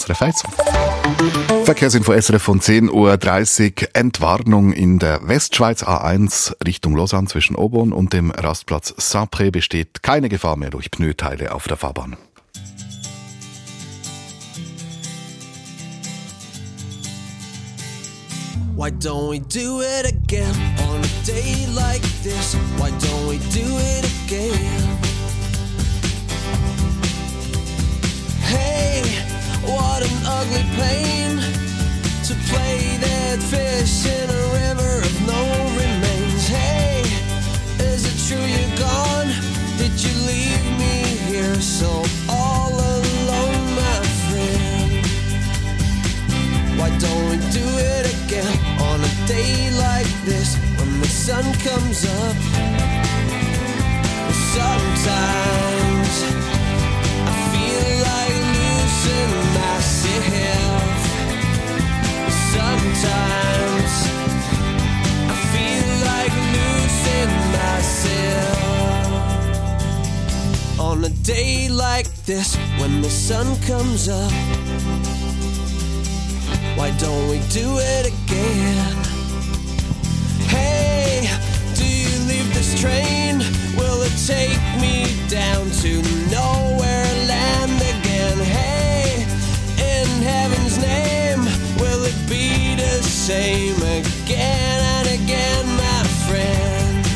SRF 0.00 0.22
1. 0.22 0.42
Verkehrsinfo 1.64 2.18
SRF 2.18 2.42
von 2.42 2.60
10.30 2.60 3.82
Uhr. 3.82 3.88
Entwarnung 3.92 4.72
in 4.72 4.98
der 4.98 5.28
Westschweiz 5.28 5.82
A1 5.82 6.54
Richtung 6.66 6.96
Lausanne 6.96 7.28
zwischen 7.28 7.54
Obon 7.54 7.92
und 7.92 8.14
dem 8.14 8.30
Rastplatz 8.30 8.94
Saint-Pré 8.96 9.50
besteht 9.50 10.02
keine 10.02 10.30
Gefahr 10.30 10.56
mehr 10.56 10.70
durch 10.70 10.90
Pneuteile 10.90 11.54
auf 11.54 11.68
der 11.68 11.76
Fahrbahn. 11.76 12.16
Why 18.74 18.90
don't 18.90 19.30
we 19.30 19.40
do 19.40 19.82
it 19.82 20.06
again 20.06 20.54
on 20.88 21.00
a 21.02 21.26
day 21.26 21.66
like 21.74 22.00
this? 22.22 22.56
Why 22.78 22.90
don't 22.92 23.28
we 23.28 23.36
do 23.52 23.66
it 23.98 24.06
again? 24.24 24.98
Hey, 28.40 29.02
what 29.62 30.02
an 30.02 30.16
ugly 30.26 30.64
pain 30.76 31.36
to 32.24 32.34
play 32.50 32.98
dead 33.00 33.42
fish 33.42 34.06
in 34.06 34.30
a 34.30 34.42
river 34.60 34.92
of 35.02 35.14
no 35.26 35.42
remains. 35.76 36.46
Hey, 36.48 37.02
is 37.78 38.04
it 38.10 38.16
true 38.28 38.44
you're 38.44 38.76
gone? 38.78 39.28
Did 39.78 39.94
you 40.02 40.14
leave 40.26 40.64
me 40.78 41.02
here 41.28 41.60
so 41.60 42.04
all 42.28 42.72
alone, 42.72 43.74
my 43.74 44.00
friend? 44.26 45.06
Why 46.78 46.90
don't 46.98 47.26
we 47.30 47.36
do 47.50 47.66
it 47.94 48.04
again 48.24 48.56
on 48.80 49.00
a 49.00 49.12
day 49.26 49.70
like 49.70 50.10
this 50.24 50.56
when 50.78 51.00
the 51.00 51.08
sun 51.08 51.44
comes 51.66 52.04
up? 52.04 52.36
Sometimes 54.54 56.39
On 70.78 71.04
a 71.04 71.08
day 71.22 71.68
like 71.70 72.08
this 72.26 72.56
when 72.78 73.00
the 73.00 73.08
sun 73.08 73.46
comes 73.62 74.08
up. 74.08 74.32
Why 76.76 76.90
don't 76.98 77.28
we 77.30 77.38
do 77.48 77.78
it 77.78 78.06
again? 78.12 78.96
Hey, 80.48 81.28
do 81.74 81.86
you 81.86 82.18
leave 82.28 82.52
this 82.52 82.78
train? 82.80 83.38
Will 83.78 84.02
it 84.02 84.16
take 84.26 84.60
me 84.80 85.06
down 85.28 85.70
to 85.82 86.02
nowhere 86.30 86.69
same 93.30 93.76
again 93.76 94.78
and 94.96 95.06
again, 95.22 95.64
my 95.86 96.02
friend? 96.26 97.06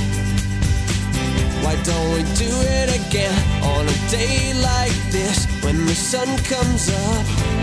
Why 1.65 1.75
don't 1.83 2.11
we 2.15 2.23
do 2.45 2.53
it 2.79 2.89
again 3.01 3.37
on 3.65 3.83
a 3.89 3.99
day 4.19 4.55
like 4.55 4.95
this 5.11 5.47
when 5.65 5.87
the 5.87 5.95
sun 6.11 6.29
comes 6.45 6.89
up? 6.89 7.54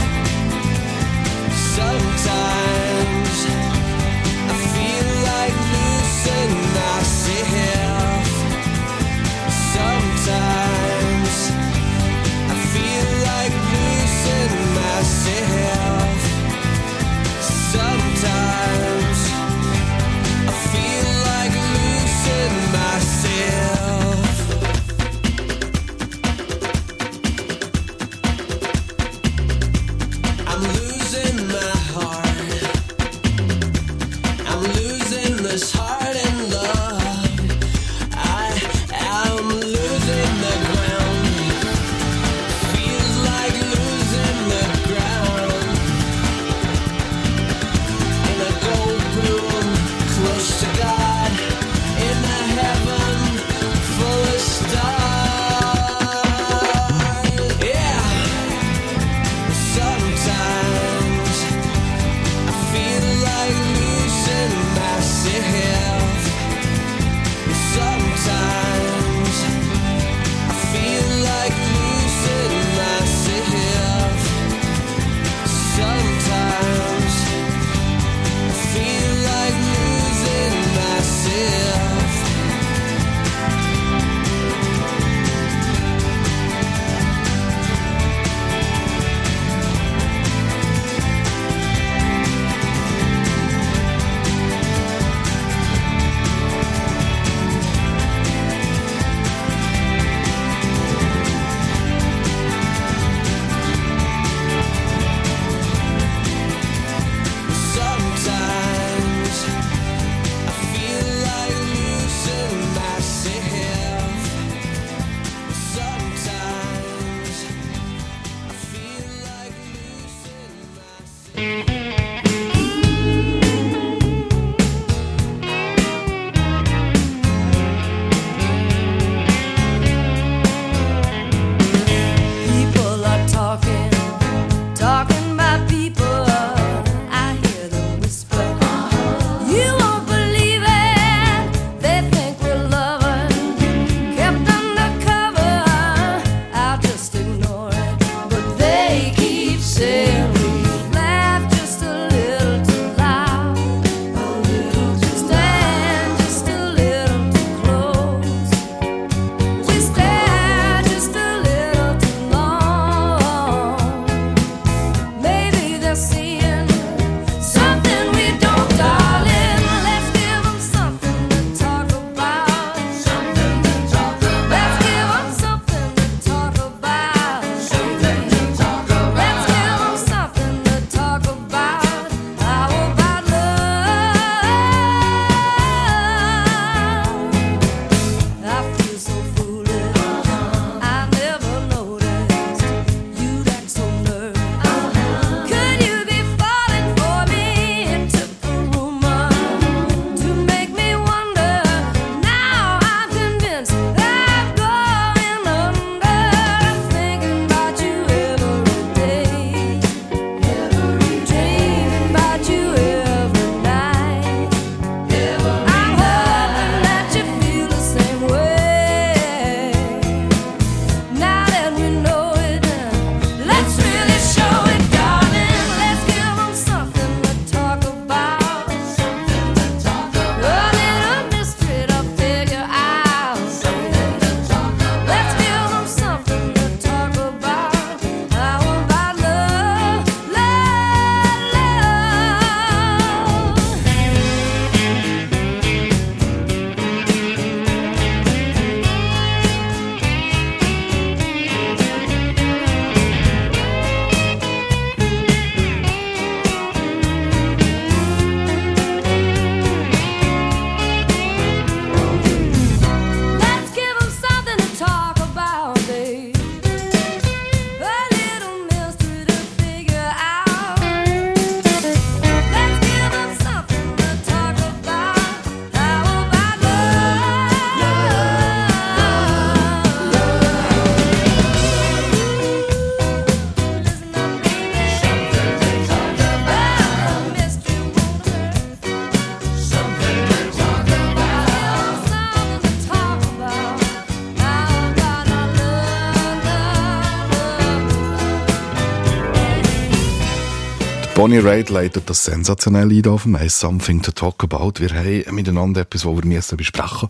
Bonnie 301.22 301.38
Raitt 301.38 301.70
leitet 301.70 302.10
das 302.10 302.26
sensationell 302.26 302.92
ein 302.92 303.06
auf 303.06 303.24
dem 303.24 303.36
«Ice 303.36 303.60
Something 303.60 304.02
to 304.02 304.12
Talk 304.12 304.44
About». 304.44 304.80
Wir 304.80 304.90
haben 304.90 305.36
miteinander 305.36 305.82
etwas, 305.82 306.04
was 306.04 306.16
wir 306.16 306.26
müssen 306.26 306.58
besprechen 306.58 307.10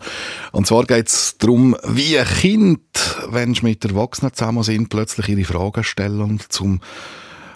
Und 0.51 0.67
zwar 0.67 0.83
geht 0.83 1.07
es 1.07 1.37
darum, 1.37 1.77
wie 1.87 2.19
ein 2.19 2.25
Kind, 2.25 2.81
wenn 3.29 3.53
sie 3.53 3.63
mit 3.63 3.85
Erwachsenen 3.85 4.33
zusammen 4.33 4.63
sind, 4.63 4.89
plötzlich 4.89 5.29
ihre 5.29 5.45
Fragen 5.45 5.85
stellen 5.85 6.41
zum 6.49 6.81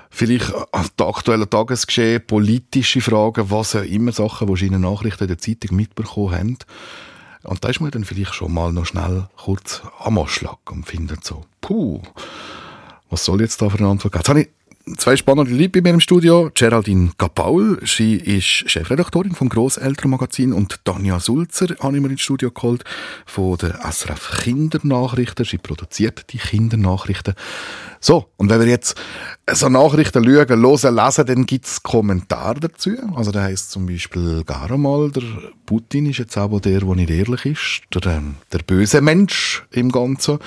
vielleicht 0.09 0.53
an 0.71 0.87
das 0.95 1.49
Tagesgeschehen, 1.49 2.25
politische 2.25 3.01
Fragen, 3.01 3.51
was 3.51 3.75
auch 3.75 3.83
immer 3.83 4.13
Sachen, 4.13 4.47
die 4.47 4.55
sie 4.55 4.67
in 4.67 4.71
den 4.71 4.81
Nachrichten 4.83 5.25
in 5.25 5.27
der 5.27 5.39
Zeitung 5.39 5.75
mitbekommen 5.75 6.33
haben. 6.33 6.57
Und 7.43 7.65
da 7.65 7.67
ist 7.67 7.81
man 7.81 7.91
dann 7.91 8.05
vielleicht 8.05 8.33
schon 8.33 8.53
mal 8.53 8.71
noch 8.71 8.85
schnell 8.85 9.27
kurz 9.35 9.81
am 9.99 10.17
Anschlag 10.17 10.71
und 10.71 10.87
findet 10.87 11.25
so, 11.25 11.43
puh, 11.59 12.01
was 13.09 13.25
soll 13.25 13.41
jetzt 13.41 13.61
da 13.61 13.69
für 13.69 13.79
eine 13.79 13.89
Antwort 13.89 14.13
geben? 14.13 14.47
Zwei 14.97 15.15
spannende 15.15 15.51
Leute 15.51 15.69
bei 15.69 15.81
mir 15.81 15.95
im 15.95 15.99
Studio. 15.99 16.51
Geraldine 16.53 17.09
Kapaul, 17.17 17.79
sie 17.83 18.17
ist 18.17 18.69
Chefredaktorin 18.69 19.33
vom 19.33 19.49
Grosselternmagazin 19.49 20.53
und 20.53 20.85
Tanja 20.85 21.19
Sulzer 21.19 21.75
habe 21.79 21.95
ich 21.95 22.03
mir 22.03 22.11
ins 22.11 22.21
Studio 22.21 22.51
geholt 22.51 22.83
von 23.25 23.57
der 23.57 23.79
SRF 23.91 24.43
Kindernachrichten. 24.43 25.43
Sie 25.43 25.57
produziert 25.57 26.31
die 26.31 26.37
Kindernachrichten. 26.37 27.33
So, 27.99 28.29
und 28.37 28.51
wenn 28.51 28.59
wir 28.59 28.67
jetzt 28.67 28.95
so 29.51 29.69
Nachrichten 29.69 30.23
schauen, 30.23 30.49
hören, 30.49 30.95
lesen, 30.95 31.25
dann 31.25 31.45
gibt 31.47 31.65
es 31.65 31.81
Kommentare 31.81 32.59
dazu. 32.59 32.91
Also 33.15 33.31
da 33.31 33.41
heisst 33.41 33.71
zum 33.71 33.87
Beispiel 33.87 34.43
gar 34.43 34.77
mal, 34.77 35.09
der 35.09 35.23
Putin 35.65 36.05
ist 36.05 36.19
jetzt 36.19 36.37
auch 36.37 36.59
der, 36.59 36.81
der 36.81 36.95
nicht 36.95 37.09
ehrlich 37.09 37.45
ist, 37.47 37.81
der, 37.91 38.17
ähm, 38.17 38.35
der 38.53 38.59
böse 38.59 39.01
Mensch 39.01 39.65
im 39.71 39.91
Ganzen. 39.91 40.37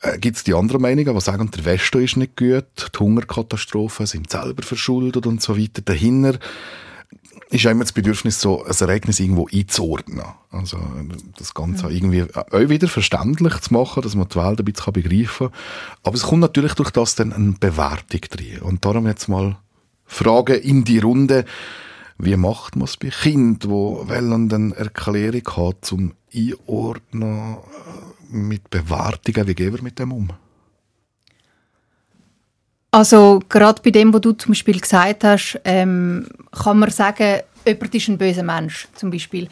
Äh, 0.00 0.18
Gibt 0.18 0.38
es 0.38 0.44
die 0.44 0.54
anderen 0.54 0.82
Meinungen, 0.82 1.14
die 1.14 1.20
sagen, 1.20 1.50
der 1.50 1.64
Westen 1.64 2.02
ist 2.02 2.16
nicht 2.16 2.36
gut, 2.36 2.64
die 2.94 2.98
Hungerkatastrophen 2.98 4.06
sind 4.06 4.30
selber 4.30 4.62
verschuldet 4.62 5.26
und 5.26 5.42
so 5.42 5.56
weiter. 5.58 5.82
Dahinter 5.82 6.38
ist 7.50 7.64
ja 7.64 7.70
immer 7.72 7.84
das 7.84 7.92
Bedürfnis, 7.92 8.40
so 8.40 8.64
ein 8.64 8.74
Ereignis 8.80 9.20
irgendwo 9.20 9.48
einzuordnen. 9.52 10.24
Also 10.50 10.78
das 11.36 11.52
Ganze 11.52 11.84
Ja. 11.84 11.90
irgendwie 11.90 12.24
auch 12.34 12.68
wieder 12.68 12.88
verständlich 12.88 13.58
zu 13.60 13.74
machen, 13.74 14.02
dass 14.02 14.14
man 14.14 14.28
die 14.28 14.36
Welt 14.36 14.60
ein 14.60 14.64
bisschen 14.64 14.92
begreifen 14.92 15.48
kann. 15.48 15.58
Aber 16.04 16.14
es 16.14 16.22
kommt 16.22 16.40
natürlich 16.40 16.74
durch 16.74 16.90
das 16.90 17.16
dann 17.16 17.32
eine 17.32 17.54
Bewertung 17.58 18.20
drin. 18.30 18.60
Und 18.60 18.84
darum 18.84 19.06
jetzt 19.06 19.28
mal 19.28 19.58
Frage 20.06 20.54
in 20.54 20.84
die 20.84 20.98
Runde. 20.98 21.44
Wie 22.18 22.36
macht 22.36 22.76
man 22.76 22.84
es 22.84 22.98
bei 22.98 23.08
Kindern, 23.08 23.58
die 23.58 23.68
wollen 23.68 24.52
eine 24.52 24.76
Erklärung 24.76 25.42
haben 25.56 25.76
zum 25.80 26.12
Einordnen 26.34 27.56
mit 28.30 28.70
Bewertungen? 28.70 29.46
Wie 29.46 29.54
gehen 29.54 29.72
wir 29.72 29.82
mit 29.82 29.98
dem 29.98 30.12
um? 30.12 30.30
Also 32.92 33.40
gerade 33.48 33.82
bei 33.82 33.90
dem, 33.90 34.12
was 34.12 34.20
du 34.20 34.32
zum 34.32 34.50
Beispiel 34.50 34.80
gesagt 34.80 35.22
hast, 35.22 35.60
ähm, 35.64 36.26
kann 36.50 36.78
man 36.78 36.90
sagen, 36.90 37.40
jemand 37.64 37.94
ist 37.94 38.08
ein 38.08 38.18
böser 38.18 38.42
Mensch 38.42 38.88
zum 38.94 39.10
Beispiel. 39.10 39.48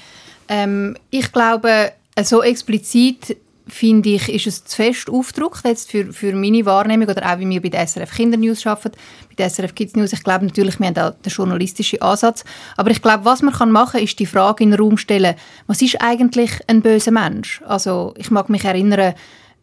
Ähm, 0.49 0.97
ich 1.11 1.31
glaube, 1.31 1.93
so 2.22 2.43
explizit 2.43 3.37
finde 3.69 4.11
ich, 4.11 4.29
ist 4.29 4.47
es 4.47 4.64
zu 4.64 4.77
fest 4.77 5.11
aufgedruckt 5.11 5.64
jetzt 5.64 5.91
für, 5.91 6.12
für 6.12 6.35
meine 6.35 6.64
Wahrnehmung 6.66 7.09
oder 7.09 7.31
auch 7.31 7.39
wie 7.39 7.49
wir 7.49 7.62
bei 7.62 7.69
der 7.69 7.87
SRF 7.87 8.11
Kindernews 8.11 8.66
arbeiten, 8.66 8.97
bei 9.29 9.35
der 9.37 9.51
SRF 9.51 9.75
Kids 9.75 9.95
News. 9.95 10.12
Ich 10.12 10.25
glaube 10.25 10.47
natürlich, 10.47 10.79
wir 10.79 10.87
haben 10.87 10.95
da 10.95 11.11
den 11.11 11.33
journalistischen 11.33 12.03
Ansatz. 12.03 12.45
Aber 12.77 12.91
ich 12.91 13.03
glaube, 13.03 13.25
was 13.25 13.43
man 13.43 13.55
kann 13.55 13.71
machen 13.71 14.01
ist 14.01 14.19
die 14.19 14.27
Frage 14.27 14.64
in 14.64 14.71
den 14.71 14.81
Raum 14.81 14.97
stellen, 14.97 15.35
was 15.66 15.83
ist 15.83 16.01
eigentlich 16.01 16.51
ein 16.66 16.83
böser 16.83 17.12
Mensch? 17.12 17.62
Also 17.66 18.14
ich 18.16 18.31
mag 18.31 18.49
mich 18.49 18.64
erinnern, 18.64 19.14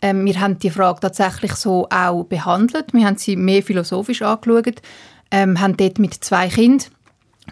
ähm, 0.01 0.25
wir 0.25 0.39
haben 0.39 0.59
die 0.59 0.69
Frage 0.69 0.99
tatsächlich 0.99 1.53
so 1.53 1.87
auch 1.89 2.23
behandelt. 2.25 2.93
Wir 2.93 3.05
haben 3.05 3.17
sie 3.17 3.35
mehr 3.35 3.63
philosophisch 3.63 4.21
angeschaut, 4.21 4.81
ähm, 5.31 5.59
haben 5.59 5.77
dort 5.77 5.99
mit 5.99 6.13
zwei 6.13 6.47
Kindern 6.47 6.89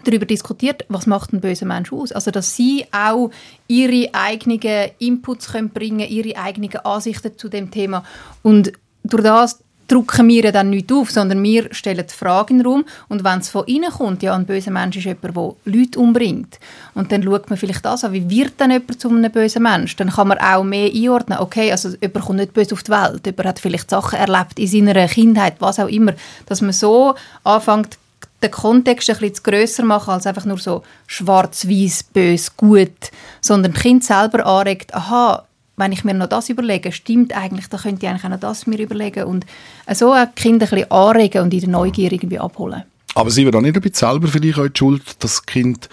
darüber 0.04 0.26
diskutiert, 0.26 0.84
was 0.88 1.06
macht 1.06 1.32
ein 1.32 1.40
böser 1.40 1.66
Mensch 1.66 1.92
aus. 1.92 2.12
Also, 2.12 2.30
dass 2.30 2.56
sie 2.56 2.86
auch 2.92 3.30
ihre 3.68 4.08
eigenen 4.12 4.90
Inputs 4.98 5.52
können 5.52 5.70
bringen 5.70 6.08
ihre 6.08 6.36
eigenen 6.36 6.74
Ansichten 6.76 7.38
zu 7.38 7.48
dem 7.48 7.70
Thema. 7.70 8.04
Und 8.42 8.72
durch 9.04 9.22
das 9.22 9.60
drucken 9.88 10.28
wir 10.28 10.50
dann 10.50 10.70
nicht 10.70 10.90
auf, 10.92 11.10
sondern 11.10 11.42
wir 11.42 11.72
stellen 11.72 12.06
die 12.08 12.14
Frage 12.14 12.52
in 12.52 12.58
den 12.58 12.66
Raum 12.66 12.84
und 13.08 13.24
wenn 13.24 13.40
es 13.40 13.50
von 13.50 13.66
innen 13.66 13.90
kommt, 13.90 14.22
ja, 14.22 14.34
ein 14.34 14.46
böser 14.46 14.70
Mensch 14.70 14.96
ist 14.96 15.04
jemand, 15.04 15.36
der 15.36 15.54
Leute 15.64 15.98
umbringt 15.98 16.58
und 16.94 17.12
dann 17.12 17.22
schaut 17.22 17.50
man 17.50 17.58
vielleicht 17.58 17.84
das 17.84 18.04
an, 18.04 18.12
wie 18.12 18.28
wird 18.30 18.54
dann 18.58 18.70
jemand 18.70 19.00
zu 19.00 19.08
einem 19.08 19.30
bösen 19.30 19.62
Mensch? 19.62 19.96
Dann 19.96 20.10
kann 20.10 20.28
man 20.28 20.38
auch 20.38 20.64
mehr 20.64 20.90
einordnen, 20.92 21.38
okay, 21.38 21.70
also 21.70 21.90
jemand 22.00 22.24
kommt 22.24 22.38
nicht 22.38 22.54
böse 22.54 22.74
auf 22.74 22.82
die 22.82 22.92
Welt, 22.92 23.26
jemand 23.26 23.48
hat 23.48 23.58
vielleicht 23.58 23.90
Sachen 23.90 24.18
erlebt 24.18 24.58
in 24.58 24.66
seiner 24.68 25.06
Kindheit, 25.06 25.56
was 25.58 25.78
auch 25.78 25.88
immer, 25.88 26.14
dass 26.46 26.60
man 26.60 26.72
so 26.72 27.14
anfängt, 27.44 27.98
den 28.44 28.50
Kontext 28.50 29.10
ein 29.10 29.18
bisschen 29.18 29.42
grösser 29.42 29.84
machen 29.84 30.10
als 30.10 30.26
einfach 30.26 30.44
nur 30.44 30.58
so 30.58 30.82
schwarz-weiß, 31.06 32.04
böse, 32.12 32.50
gut, 32.56 33.10
sondern 33.40 33.72
das 33.72 33.82
Kind 33.82 34.04
selber 34.04 34.46
anregt, 34.46 34.94
aha, 34.94 35.44
wenn 35.76 35.92
ich 35.92 36.04
mir 36.04 36.14
noch 36.14 36.28
das 36.28 36.48
überlege, 36.48 36.92
stimmt 36.92 37.36
eigentlich, 37.36 37.68
dann 37.68 37.80
könnte 37.80 38.06
ich 38.06 38.10
eigentlich 38.10 38.24
auch 38.24 38.28
noch 38.28 38.40
das 38.40 38.66
mir 38.66 38.78
überlegen. 38.78 39.24
Und 39.24 39.44
so 39.92 40.12
auch 40.12 40.26
die 40.26 40.42
Kinder 40.42 40.66
ein 40.66 40.70
bisschen 40.70 40.90
anregen 40.90 41.42
und 41.42 41.52
in 41.52 41.60
der 41.60 41.68
Neugier 41.68 42.12
irgendwie 42.12 42.38
abholen. 42.38 42.84
Aber 43.14 43.30
sie 43.30 43.44
wird 43.44 43.56
auch 43.56 43.60
nicht 43.60 43.76
ein 43.76 43.82
bisschen 43.82 44.10
selber 44.10 44.28
vielleicht 44.28 44.58
auch 44.58 44.68
die 44.68 44.78
Schuld, 44.78 45.06
dass 45.06 45.18
das 45.18 45.46
Kind, 45.46 45.88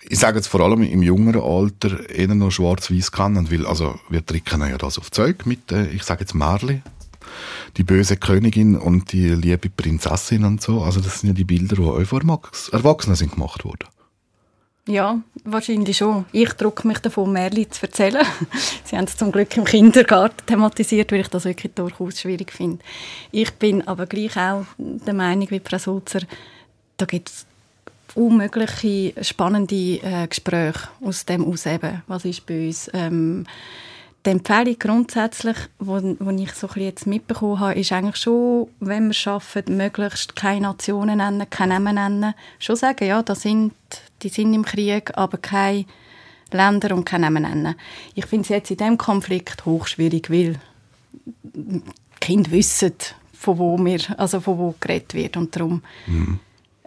ich 0.00 0.18
sage 0.18 0.38
jetzt 0.38 0.48
vor 0.48 0.60
allem 0.60 0.82
im 0.82 1.02
jüngeren 1.02 1.42
Alter, 1.42 2.08
eher 2.10 2.34
noch 2.34 2.50
schwarz-weiß 2.50 3.12
kennen, 3.12 3.50
weil, 3.50 3.66
also, 3.66 3.98
wir 4.08 4.24
tricken 4.24 4.60
ja 4.60 4.78
das 4.78 4.98
auf 4.98 5.10
Zeug 5.10 5.46
mit, 5.46 5.70
äh, 5.72 5.88
ich 5.88 6.02
sage 6.02 6.20
jetzt 6.20 6.34
Marley, 6.34 6.82
die 7.76 7.84
böse 7.84 8.16
Königin 8.16 8.76
und 8.76 9.12
die 9.12 9.28
liebe 9.28 9.70
Prinzessin 9.70 10.44
und 10.44 10.62
so. 10.62 10.82
Also, 10.82 11.00
das 11.00 11.20
sind 11.20 11.28
ja 11.28 11.34
die 11.34 11.44
Bilder, 11.44 11.76
die 11.76 11.82
auch 11.82 12.04
von 12.04 12.22
Erwachs- 12.22 12.68
Erwachsenen 12.70 13.16
sind 13.16 13.32
gemacht 13.32 13.64
worden. 13.64 13.88
Ja, 14.86 15.20
wahrscheinlich 15.44 15.98
schon. 15.98 16.24
Ich 16.32 16.52
drücke 16.54 16.88
mich 16.88 16.98
davon, 16.98 17.32
Märchen 17.32 17.70
zu 17.70 17.82
erzählen. 17.82 18.26
Sie 18.84 18.96
haben 18.96 19.04
es 19.04 19.16
zum 19.16 19.30
Glück 19.30 19.56
im 19.56 19.64
Kindergarten 19.64 20.44
thematisiert, 20.46 21.12
weil 21.12 21.20
ich 21.20 21.28
das 21.28 21.44
wirklich 21.44 21.72
durchaus 21.74 22.20
schwierig 22.20 22.50
finde. 22.52 22.82
Ich 23.30 23.52
bin 23.52 23.86
aber 23.86 24.06
gleich 24.06 24.36
auch 24.36 24.64
der 24.78 25.14
Meinung 25.14 25.50
wie 25.50 25.60
Frau 25.60 25.78
Sulzer, 25.78 26.20
da 26.96 27.06
gibt 27.06 27.28
es 27.28 27.46
unmögliche 28.14 29.12
spannende 29.22 30.00
äh, 30.02 30.26
Gespräche 30.26 30.88
aus 31.00 31.24
dem 31.24 31.44
aus 31.44 31.66
eben. 31.66 32.02
Was 32.08 32.24
ist 32.24 32.44
böse? 32.46 32.90
Ähm, 32.92 33.46
die 34.26 34.30
Empfehlung 34.30 34.78
grundsätzlich, 34.78 35.56
wo 35.78 35.96
ich 35.96 36.52
so 36.52 36.68
ein 36.68 36.82
jetzt 36.82 37.06
mitbekommen 37.06 37.58
habe, 37.58 37.74
ist 37.74 37.92
eigentlich 37.92 38.16
schon, 38.16 38.68
wenn 38.80 39.06
wir 39.08 39.14
schaffen, 39.14 39.64
möglichst 39.68 40.36
keine 40.36 40.62
Nationen 40.62 41.18
nennen, 41.18 41.48
keine 41.48 41.74
Namen 41.74 41.94
nennen, 41.94 42.34
schon 42.58 42.76
sagen, 42.76 43.06
ja, 43.06 43.22
das 43.22 43.42
sind, 43.42 43.72
die 44.22 44.28
sind 44.28 44.52
im 44.52 44.64
Krieg, 44.64 45.16
aber 45.16 45.38
keine 45.38 45.86
Länder 46.52 46.94
und 46.94 47.04
keine 47.04 47.30
Namen 47.30 47.42
nennen. 47.44 47.74
Ich 48.14 48.26
finde 48.26 48.42
es 48.42 48.48
jetzt 48.50 48.70
in 48.70 48.76
diesem 48.76 48.98
Konflikt 48.98 49.64
hochschwierig, 49.64 50.30
weil 50.30 50.60
die 51.42 51.82
Kinder 52.20 52.50
wissen, 52.50 52.92
von 53.32 53.58
wo, 53.58 53.78
wir, 53.78 54.00
also 54.18 54.40
von 54.40 54.58
wo 54.58 54.74
geredet 54.78 55.14
wird. 55.14 55.38
Und 55.38 55.56
darum 55.56 55.82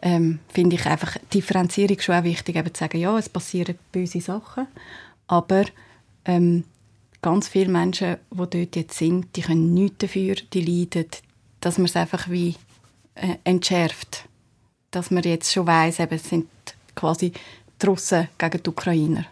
ähm, 0.04 0.40
finde 0.50 0.76
ich 0.76 0.86
einfach 0.86 1.18
die 1.18 1.40
Differenzierung 1.40 2.00
schon 2.00 2.16
auch 2.16 2.24
wichtig, 2.24 2.56
eben 2.56 2.74
zu 2.74 2.80
sagen, 2.80 3.00
ja, 3.00 3.18
es 3.18 3.28
passieren 3.28 3.80
böse 3.92 4.22
Sachen, 4.22 4.68
aber 5.28 5.64
ähm, 6.26 6.66
ganz 7.24 7.48
viele 7.48 7.72
Menschen, 7.72 8.18
die 8.30 8.38
dort 8.38 8.76
jetzt 8.76 8.98
sind, 9.00 9.36
die 9.36 9.42
können 9.42 9.74
nichts 9.74 9.98
dafür, 10.00 10.36
die 10.54 10.62
leiden, 10.62 11.08
dass 11.62 11.80
man 11.80 11.86
es 11.86 11.96
einfach 11.96 12.30
wie 12.30 12.56
äh, 13.16 13.38
entschärft. 13.44 14.26
Dass 14.92 15.10
man 15.10 15.24
jetzt 15.24 15.52
schon 15.52 15.66
weiss, 15.66 16.00
eben, 16.00 16.14
es 16.14 16.30
sind 16.30 16.48
quasi 16.94 17.32
die 17.82 17.86
Russen 17.88 18.28
gegen 18.38 18.62
die 18.62 18.70
Ukrainer. 18.70 19.26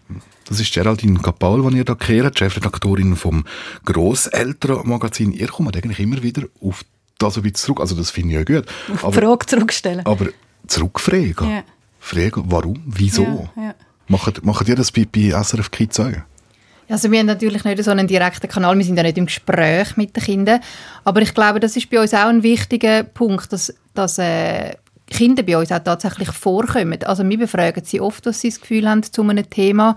Das 0.46 0.60
ist 0.60 0.74
Geraldine 0.74 1.20
Kapaul, 1.20 1.70
die 1.70 1.78
ihr 1.78 1.86
da 1.86 1.94
kehrt, 1.94 2.40
Chefredaktorin 2.40 3.16
vom 3.16 3.46
Grosselternmagazin. 3.86 5.34
Ihr 5.34 5.48
kommt 5.48 5.78
eigentlich 5.78 6.00
immer 6.00 6.24
wieder 6.24 6.48
auf 6.62 6.84
das 7.20 7.38
ein 7.38 7.44
bisschen 7.44 7.56
zurück. 7.58 7.82
Also 7.82 7.96
das 7.96 8.10
finde 8.10 8.40
ich 8.40 8.50
ja 8.50 8.60
gut. 8.60 8.68
Auf 9.04 9.14
die 9.14 9.22
Frage 9.22 9.46
zurückstellen. 9.46 10.06
Aber 10.06 10.28
zurückfragen. 10.66 11.50
Ja. 11.50 11.64
Fragen, 12.00 12.44
warum, 12.48 12.82
wieso? 12.86 13.50
Ja, 13.56 13.64
ja. 13.64 13.76
Macht, 14.08 14.44
macht 14.44 14.68
ihr 14.68 14.76
das 14.76 14.92
bei, 14.92 15.06
bei 15.06 15.30
SRF 15.30 15.70
Kids 15.70 16.00
auch? 16.00 16.12
Also 16.92 17.10
wir 17.10 17.20
haben 17.20 17.28
natürlich 17.28 17.64
nicht 17.64 17.82
so 17.82 17.92
einen 17.92 18.06
direkten 18.06 18.50
Kanal, 18.50 18.78
wir 18.78 18.84
sind 18.84 18.98
ja 18.98 19.04
nicht 19.04 19.18
im 19.18 19.26
Gespräch 19.26 19.96
mit 19.96 20.14
den 20.14 20.24
Kindern, 20.24 20.60
aber 21.06 21.22
ich 21.22 21.34
glaube, 21.34 21.62
das 21.62 21.78
ist 21.78 21.90
bei 21.90 22.02
uns 22.02 22.14
auch 22.14 22.28
ein 22.28 22.44
wichtiger 22.44 23.04
Punkt, 23.04 23.54
dass, 23.54 23.74
dass 23.94 24.18
äh, 24.18 24.74
Kinder 25.10 25.44
bei 25.44 25.58
uns 25.58 25.72
auch 25.72 25.80
tatsächlich 25.80 26.30
vorkommen. 26.32 27.02
Also 27.06 27.28
wir 27.28 27.38
befragen 27.38 27.86
sie 27.86 28.02
oft, 28.02 28.26
was 28.26 28.42
sie 28.42 28.50
das 28.50 28.60
Gefühl 28.60 28.90
haben 28.90 29.04
zu 29.04 29.22
einem 29.22 29.50
Thema. 29.50 29.96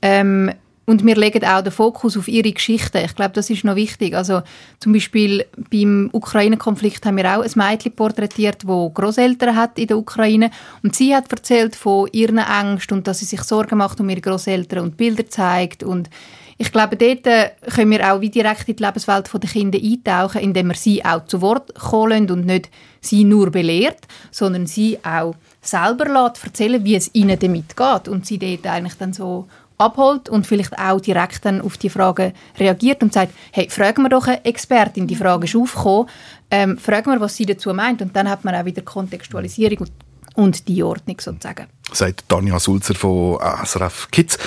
Ähm, 0.00 0.50
Und 0.84 1.06
wir 1.06 1.14
legen 1.14 1.44
auch 1.44 1.62
den 1.62 1.72
Fokus 1.72 2.16
auf 2.16 2.26
ihre 2.26 2.50
Geschichten. 2.50 3.04
Ich 3.04 3.14
glaube, 3.14 3.34
das 3.34 3.50
ist 3.50 3.62
noch 3.62 3.76
wichtig. 3.76 4.16
Also 4.16 4.42
zum 4.80 4.92
Beispiel 4.92 5.44
beim 5.70 6.10
Ukraine-Konflikt 6.12 7.06
haben 7.06 7.16
wir 7.16 7.36
auch 7.36 7.42
ein 7.42 7.52
Mädchen 7.54 7.92
porträtiert, 7.92 8.66
wo 8.66 8.90
Großeltern 8.90 9.54
hat 9.54 9.78
in 9.78 9.86
der 9.86 9.98
Ukraine 9.98 10.50
und 10.82 10.96
sie 10.96 11.14
hat 11.14 11.30
erzählt 11.30 11.76
von 11.76 12.08
ihren 12.12 12.38
Ängsten 12.38 12.98
und 12.98 13.06
dass 13.06 13.20
sie 13.20 13.26
sich 13.26 13.42
Sorgen 13.42 13.78
macht 13.78 14.00
um 14.00 14.08
ihre 14.08 14.20
Großeltern 14.20 14.80
und 14.80 14.96
Bilder 14.96 15.28
zeigt 15.28 15.84
und 15.84 16.10
ich 16.58 16.70
glaube, 16.70 16.96
dort 16.96 17.26
äh, 17.26 17.50
können 17.74 17.90
wir 17.90 18.12
auch 18.12 18.20
wie 18.20 18.30
direkt 18.30 18.68
in 18.68 18.76
die 18.76 18.84
Lebenswelt 18.84 19.28
der 19.32 19.50
Kinder 19.50 19.80
eintauchen, 19.82 20.42
indem 20.42 20.68
wir 20.68 20.76
sie 20.76 21.04
auch 21.04 21.26
zu 21.26 21.40
Wort 21.40 21.74
kommen 21.74 22.30
und 22.30 22.46
nicht 22.46 22.70
sie 23.00 23.24
nur 23.24 23.50
belehrt, 23.50 24.06
sondern 24.30 24.66
sie 24.66 24.96
auch 25.02 25.34
selber 25.60 26.04
lässt 26.04 26.44
erzählen, 26.44 26.84
wie 26.84 26.94
es 26.94 27.10
ihnen 27.14 27.36
damit 27.36 27.76
geht 27.76 28.06
und 28.06 28.26
sie 28.26 28.38
dort 28.38 28.66
eigentlich 28.66 28.94
dann 28.94 29.12
so 29.12 29.48
abholt 29.84 30.28
und 30.28 30.46
vielleicht 30.46 30.78
auch 30.78 31.00
direkt 31.00 31.44
dann 31.44 31.60
auf 31.60 31.76
die 31.76 31.90
Frage 31.90 32.32
reagiert 32.58 33.02
und 33.02 33.12
sagt, 33.12 33.32
hey, 33.52 33.68
fragen 33.68 34.02
wir 34.02 34.08
doch 34.08 34.26
eine 34.26 34.44
Expertin, 34.44 35.06
die 35.06 35.16
Frage 35.16 35.44
ist 35.44 35.56
aufgekommen, 35.56 36.08
ähm, 36.50 36.78
fragen 36.78 37.10
wir, 37.10 37.20
was 37.20 37.36
sie 37.36 37.46
dazu 37.46 37.72
meint 37.74 38.02
und 38.02 38.14
dann 38.14 38.28
hat 38.28 38.44
man 38.44 38.54
auch 38.54 38.64
wieder 38.64 38.82
Kontextualisierung 38.82 39.78
und, 39.78 39.92
und 40.34 40.68
die 40.68 40.82
Ordnung 40.82 41.16
sozusagen. 41.20 41.66
Sagt 41.92 42.28
Tanja 42.28 42.58
Sulzer 42.58 42.94
von 42.94 43.38
SRF 43.64 44.08
Kids. 44.10 44.38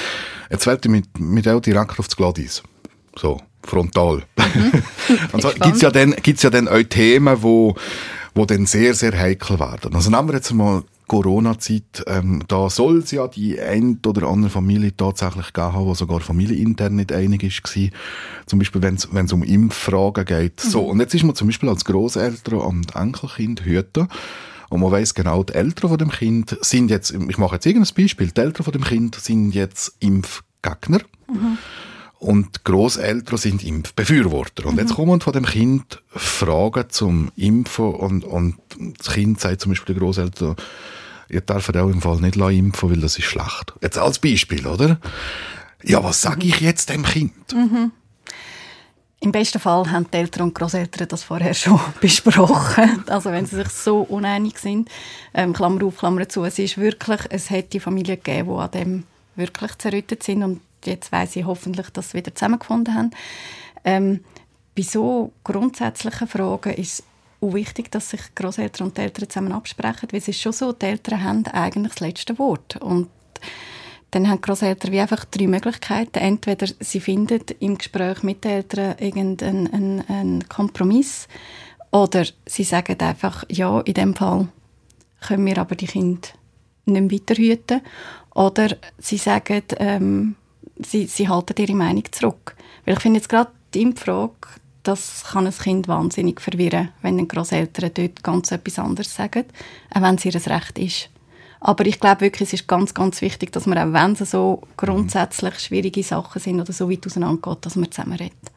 Jetzt 0.50 0.68
werde 0.68 0.82
ich 0.86 0.92
mit, 0.92 1.20
mit 1.20 1.48
auch 1.48 1.60
direkt 1.60 2.00
auf 2.00 2.08
das 2.08 2.16
Gladys. 2.16 2.64
So, 3.18 3.40
frontal. 3.64 4.24
und 5.32 5.42
so 5.42 5.50
gibt's 5.50 5.82
ja 5.82 5.90
dann, 5.90 6.16
gibt's 6.22 6.44
ja 6.44 6.50
dann 6.50 6.68
auch 6.68 6.84
Themen, 6.84 7.42
wo, 7.42 7.76
wo 8.34 8.46
dann 8.46 8.66
sehr, 8.66 8.94
sehr 8.94 9.18
heikel 9.18 9.60
werden. 9.60 9.96
Also 9.96 10.10
nehmen 10.10 10.28
wir 10.28 10.36
jetzt 10.36 10.54
mal 10.54 10.84
Corona-Zeit, 11.08 12.04
ähm, 12.08 12.44
da 12.48 12.70
soll 12.70 13.00
es 13.00 13.12
ja 13.12 13.28
die 13.28 13.60
ein 13.60 14.00
oder 14.06 14.28
andere 14.28 14.50
Familie 14.50 14.96
tatsächlich 14.96 15.54
gegeben 15.54 15.74
haben, 15.74 15.86
wo 15.86 15.94
sogar 15.94 16.20
familienintern 16.20 16.96
nicht 16.96 17.12
einig 17.12 17.44
war. 17.44 17.90
Zum 18.46 18.60
Beispiel, 18.60 18.82
wenn 18.82 18.96
es 18.96 19.34
um 19.34 19.44
Impffragen 19.44 20.26
geht. 20.26 20.60
So, 20.60 20.82
und 20.84 21.00
jetzt 21.00 21.14
ist 21.14 21.24
man 21.24 21.36
zum 21.36 21.48
Beispiel 21.48 21.70
als 21.70 21.86
Großeltern 21.86 22.60
und 22.60 22.96
Enkelkind 22.96 23.66
hüten. 23.66 24.08
Und 24.70 24.82
man 24.82 24.92
weiß 24.92 25.14
genau, 25.14 25.44
die 25.44 25.54
Eltern 25.54 25.90
von 25.90 25.98
dem 25.98 26.10
Kind 26.10 26.58
sind 26.62 26.90
jetzt, 26.90 27.12
ich 27.12 27.38
mache 27.38 27.56
jetzt 27.56 27.66
irgendein 27.66 27.94
Beispiel, 27.96 28.32
die 28.32 28.42
Eltern 28.42 28.64
von 28.64 28.74
dem 28.74 28.84
Kind 28.84 29.16
sind 29.16 29.52
jetzt 29.52 29.96
Impfgegner. 30.00 31.00
Und 32.20 32.56
die 32.56 32.64
Grosseltern 32.64 33.38
sind 33.38 33.64
Impfbefürworter. 33.64 34.66
Und 34.66 34.80
jetzt 34.80 34.96
kommen 34.96 35.22
von 35.22 35.34
dem 35.34 35.46
Kind 35.46 36.02
Fragen 36.08 36.90
zum 36.90 37.32
Impfen 37.36 37.94
und, 37.94 38.24
und 38.24 38.56
das 38.98 39.14
Kind 39.14 39.40
sagt 39.40 39.62
zum 39.62 39.72
Beispiel 39.72 39.96
den 39.96 40.02
Grosseltern, 40.02 40.56
ihr 41.30 41.42
dürft 41.42 41.76
auch 41.76 41.90
im 41.90 42.02
Fall 42.02 42.18
nicht 42.18 42.38
impfen, 42.38 42.90
weil 42.90 43.02
das 43.02 43.18
ist 43.18 43.26
schlecht. 43.26 43.74
Jetzt 43.82 43.98
als 43.98 44.20
Beispiel, 44.20 44.66
oder? 44.66 45.00
Ja, 45.84 46.04
was 46.04 46.22
sage 46.22 46.48
ich 46.48 46.62
jetzt 46.62 46.90
dem 46.90 47.04
Kind? 47.04 47.34
Im 49.20 49.32
besten 49.32 49.60
Fall 49.60 49.92
haben 49.92 50.06
die 50.12 50.18
Eltern 50.18 50.44
und 50.44 50.56
Großeltern 50.56 51.08
das 51.08 51.24
vorher 51.24 51.54
schon 51.54 51.80
besprochen. 52.02 53.04
Also 53.08 53.32
wenn 53.32 53.46
sie 53.46 53.56
sich 53.58 53.70
so 53.70 54.02
uneinig 54.02 54.58
sind, 54.60 54.90
ähm, 55.34 55.54
Klammer 55.54 55.84
auf, 55.86 55.98
Klammer 55.98 56.28
zu, 56.30 56.44
es 56.44 56.60
ist 56.60 56.78
wirklich, 56.78 57.22
es 57.30 57.50
hätte 57.50 57.80
Familien 57.80 58.18
gegeben, 58.18 58.50
die 58.50 58.60
an 58.60 58.72
dem 58.72 59.04
wirklich 59.36 59.78
zerrüttet 59.78 60.24
sind 60.24 60.44
und 60.44 60.62
jetzt 60.88 61.12
weiß 61.12 61.36
ich 61.36 61.46
hoffentlich, 61.46 61.90
dass 61.90 62.12
sie 62.12 62.18
wieder 62.18 62.34
zusammengefunden 62.34 62.94
haben. 62.94 63.12
Ähm, 63.84 64.22
bei 64.76 64.84
so 64.84 65.32
grundsätzlichen 65.44 66.28
Fragen 66.28 66.74
ist 66.74 67.04
es 67.42 67.54
wichtig, 67.54 67.92
dass 67.92 68.10
sich 68.10 68.22
Großeltern 68.36 68.88
und 68.88 69.00
Eltern 69.00 69.30
zusammen 69.30 69.52
absprechen, 69.52 70.10
weil 70.12 70.20
es 70.20 70.28
ist 70.28 70.42
schon 70.42 70.52
so, 70.52 70.72
die 70.72 70.86
Eltern 70.86 71.24
haben 71.24 71.46
eigentlich 71.48 71.94
das 71.94 72.02
letzte 72.02 72.38
Wort 72.40 72.78
und 72.78 73.10
dann 74.12 74.30
haben 74.30 74.42
Großeltern 74.42 74.92
wie 74.92 75.00
einfach 75.02 75.26
drei 75.26 75.48
Möglichkeiten. 75.48 76.20
Entweder 76.20 76.68
sie 76.80 77.02
finden 77.02 77.42
im 77.60 77.78
Gespräch 77.78 78.24
mit 78.24 78.44
den 78.44 78.52
Eltern 78.52 78.96
irgendeinen 79.00 79.74
einen, 79.74 80.08
einen 80.08 80.50
Kompromiss 80.50 81.28
oder 81.92 82.26
sie 82.46 82.64
sagen 82.64 83.00
einfach, 83.00 83.44
ja, 83.50 83.82
in 83.82 83.94
dem 83.94 84.16
Fall 84.16 84.48
können 85.22 85.46
wir 85.46 85.58
aber 85.58 85.76
die 85.76 85.88
Kinder 85.88 86.30
nicht 86.86 87.02
mehr 87.02 87.12
weiterhüten. 87.12 87.82
Oder 88.34 88.76
sie 88.98 89.18
sagen, 89.18 89.64
ähm, 89.78 90.36
sie, 90.78 91.06
sie 91.08 91.30
halten 91.30 91.56
ihre 91.58 91.76
Meinung 91.76 92.04
zurück. 92.12 92.56
Weil 92.86 92.96
ich 92.96 93.02
finde 93.02 93.20
jetzt 93.20 93.30
gerade 93.30 93.52
die 93.74 93.82
Impffrage, 93.82 94.34
das 94.84 95.24
kann 95.32 95.48
ein 95.48 95.54
Kind 95.54 95.88
wahnsinnig 95.88 96.40
verwirren, 96.42 96.90
wenn 97.02 97.18
die 97.18 97.28
Großeltern 97.28 97.92
dort 97.94 98.24
ganz 98.24 98.52
etwas 98.52 98.80
anderes 98.80 99.16
sagen, 99.16 99.46
auch 99.94 100.02
wenn 100.02 100.16
es 100.16 100.26
ihr 100.26 100.36
Recht 100.36 100.78
ist. 100.78 101.10
Aber 101.60 101.86
ich 101.88 102.00
glaube 102.00 102.22
wirklich, 102.22 102.50
es 102.50 102.62
ist 102.62 102.68
ganz, 102.68 102.94
ganz 102.94 103.22
wichtig, 103.22 103.52
dass 103.52 103.66
man 103.66 103.78
auch 103.78 103.94
wenn 103.94 104.14
es 104.14 104.30
so 104.30 104.62
grundsätzlich 104.78 105.60
schwierige 105.60 106.04
Sachen 106.04 106.40
sind 106.40 106.62
oder 106.62 106.72
so 106.72 106.92
weit 106.92 107.06
auseinandergeht, 107.08 107.66
dass 107.66 107.76
man 107.76 107.92
zusammen 107.92 108.18
redet. 108.18 108.52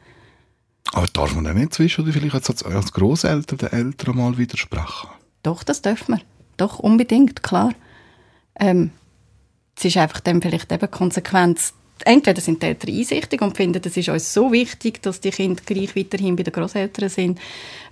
Aber 0.93 1.07
darf 1.07 1.33
man 1.33 1.43
dann 1.43 1.57
nicht 1.57 1.73
zwischen 1.73 2.03
oder 2.03 2.13
vielleicht 2.13 2.35
als, 2.35 2.63
als 2.63 2.93
Grosseltern 2.93 3.57
den 3.57 3.71
Eltern 3.71 4.17
mal 4.17 4.37
widersprechen? 4.37 5.09
Doch, 5.43 5.63
das 5.63 5.81
dürfen 5.81 6.15
wir. 6.15 6.21
Doch, 6.57 6.79
unbedingt, 6.79 7.41
klar. 7.41 7.73
Ähm, 8.55 8.91
es 9.75 9.85
ist 9.85 9.97
einfach 9.97 10.19
dann 10.19 10.41
vielleicht 10.41 10.71
eben 10.71 10.91
Konsequenz. 10.91 11.73
Entweder 12.05 12.41
sind 12.41 12.61
die 12.61 12.67
Eltern 12.67 12.95
einsichtig 12.95 13.41
und 13.41 13.57
finden, 13.57 13.81
es 13.83 13.97
ist 13.97 14.09
uns 14.09 14.33
so 14.33 14.51
wichtig, 14.51 15.01
dass 15.01 15.19
die 15.19 15.31
Kinder 15.31 15.61
gleich 15.65 15.95
weiterhin 15.95 16.35
bei 16.35 16.43
den 16.43 16.53
Großeltern 16.53 17.09
sind, 17.09 17.39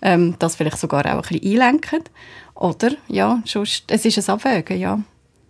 ähm, 0.01 0.35
das 0.39 0.55
vielleicht 0.55 0.77
sogar 0.77 1.05
auch 1.05 1.29
ein 1.29 1.39
bisschen 1.39 1.61
einlenken. 1.61 2.03
Oder, 2.55 2.91
ja, 3.07 3.41
sonst, 3.45 3.83
es 3.87 4.05
ist 4.05 4.17
ein 4.17 4.33
Abwägen, 4.33 4.79
ja. 4.79 5.01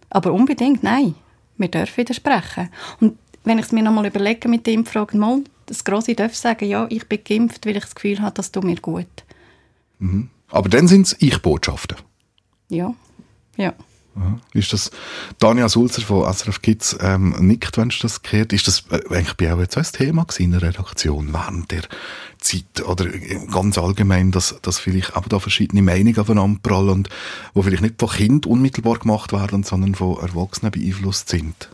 Aber 0.09 0.33
unbedingt, 0.33 0.83
nein. 0.83 1.15
Wir 1.57 1.69
dürfen 1.69 1.97
widersprechen. 1.97 2.69
Und 2.99 3.17
wenn 3.43 3.59
ich 3.59 3.65
es 3.65 3.71
mir 3.71 3.83
nochmal 3.83 4.05
überlege 4.05 4.47
mit 4.47 4.67
dem 4.67 4.85
Fragen, 4.85 5.19
mal, 5.19 5.41
das 5.65 5.83
Grosse 5.83 6.15
darf 6.15 6.35
sagen, 6.35 6.67
ja, 6.67 6.85
ich 6.89 7.07
bin 7.07 7.23
geimpft, 7.23 7.65
weil 7.65 7.77
ich 7.77 7.83
das 7.83 7.95
Gefühl 7.95 8.21
habe, 8.21 8.33
das 8.33 8.51
tut 8.51 8.63
mir 8.63 8.75
gut. 8.75 9.05
Aber 10.49 10.69
dann 10.69 10.87
sind 10.87 11.07
es 11.07 11.15
Ich-Botschaften. 11.19 11.97
Ja, 12.69 12.93
ja. 13.55 13.73
Aha. 14.19 14.39
Ist 14.53 14.73
das, 14.73 14.89
Tanja 15.39 15.69
Sulzer 15.69 16.01
von 16.01 16.31
SRF 16.31 16.61
Kids 16.61 16.97
ähm, 17.01 17.35
nickt, 17.39 17.77
wenn 17.77 17.89
du 17.89 17.95
das 18.01 18.23
gehört. 18.23 18.51
Ist 18.51 18.67
das 18.67 18.85
äh, 18.89 18.99
eigentlich 19.13 19.37
bei 19.37 19.53
auch 19.53 19.59
jetzt 19.59 19.77
auch 19.77 19.83
ein 19.83 19.91
Thema 19.91 20.25
in 20.39 20.51
der 20.51 20.61
Redaktion 20.63 21.33
während 21.33 21.71
der 21.71 21.83
Zeit 22.39 22.83
oder 22.85 23.05
ganz 23.51 23.77
allgemein, 23.77 24.31
dass, 24.31 24.59
dass 24.61 24.79
vielleicht 24.79 25.15
aber 25.15 25.29
da 25.29 25.39
verschiedene 25.39 25.81
Meinungen 25.81 26.17
aufeinander 26.17 26.59
prallen 26.61 26.89
und 26.89 27.09
wo 27.53 27.61
vielleicht 27.61 27.83
nicht 27.83 27.95
von 27.99 28.09
Kind 28.09 28.45
unmittelbar 28.45 28.97
gemacht 28.97 29.33
werden, 29.33 29.63
sondern 29.63 29.95
von 29.95 30.17
Erwachsenen 30.19 30.71
beeinflusst 30.71 31.29
sind? 31.29 31.69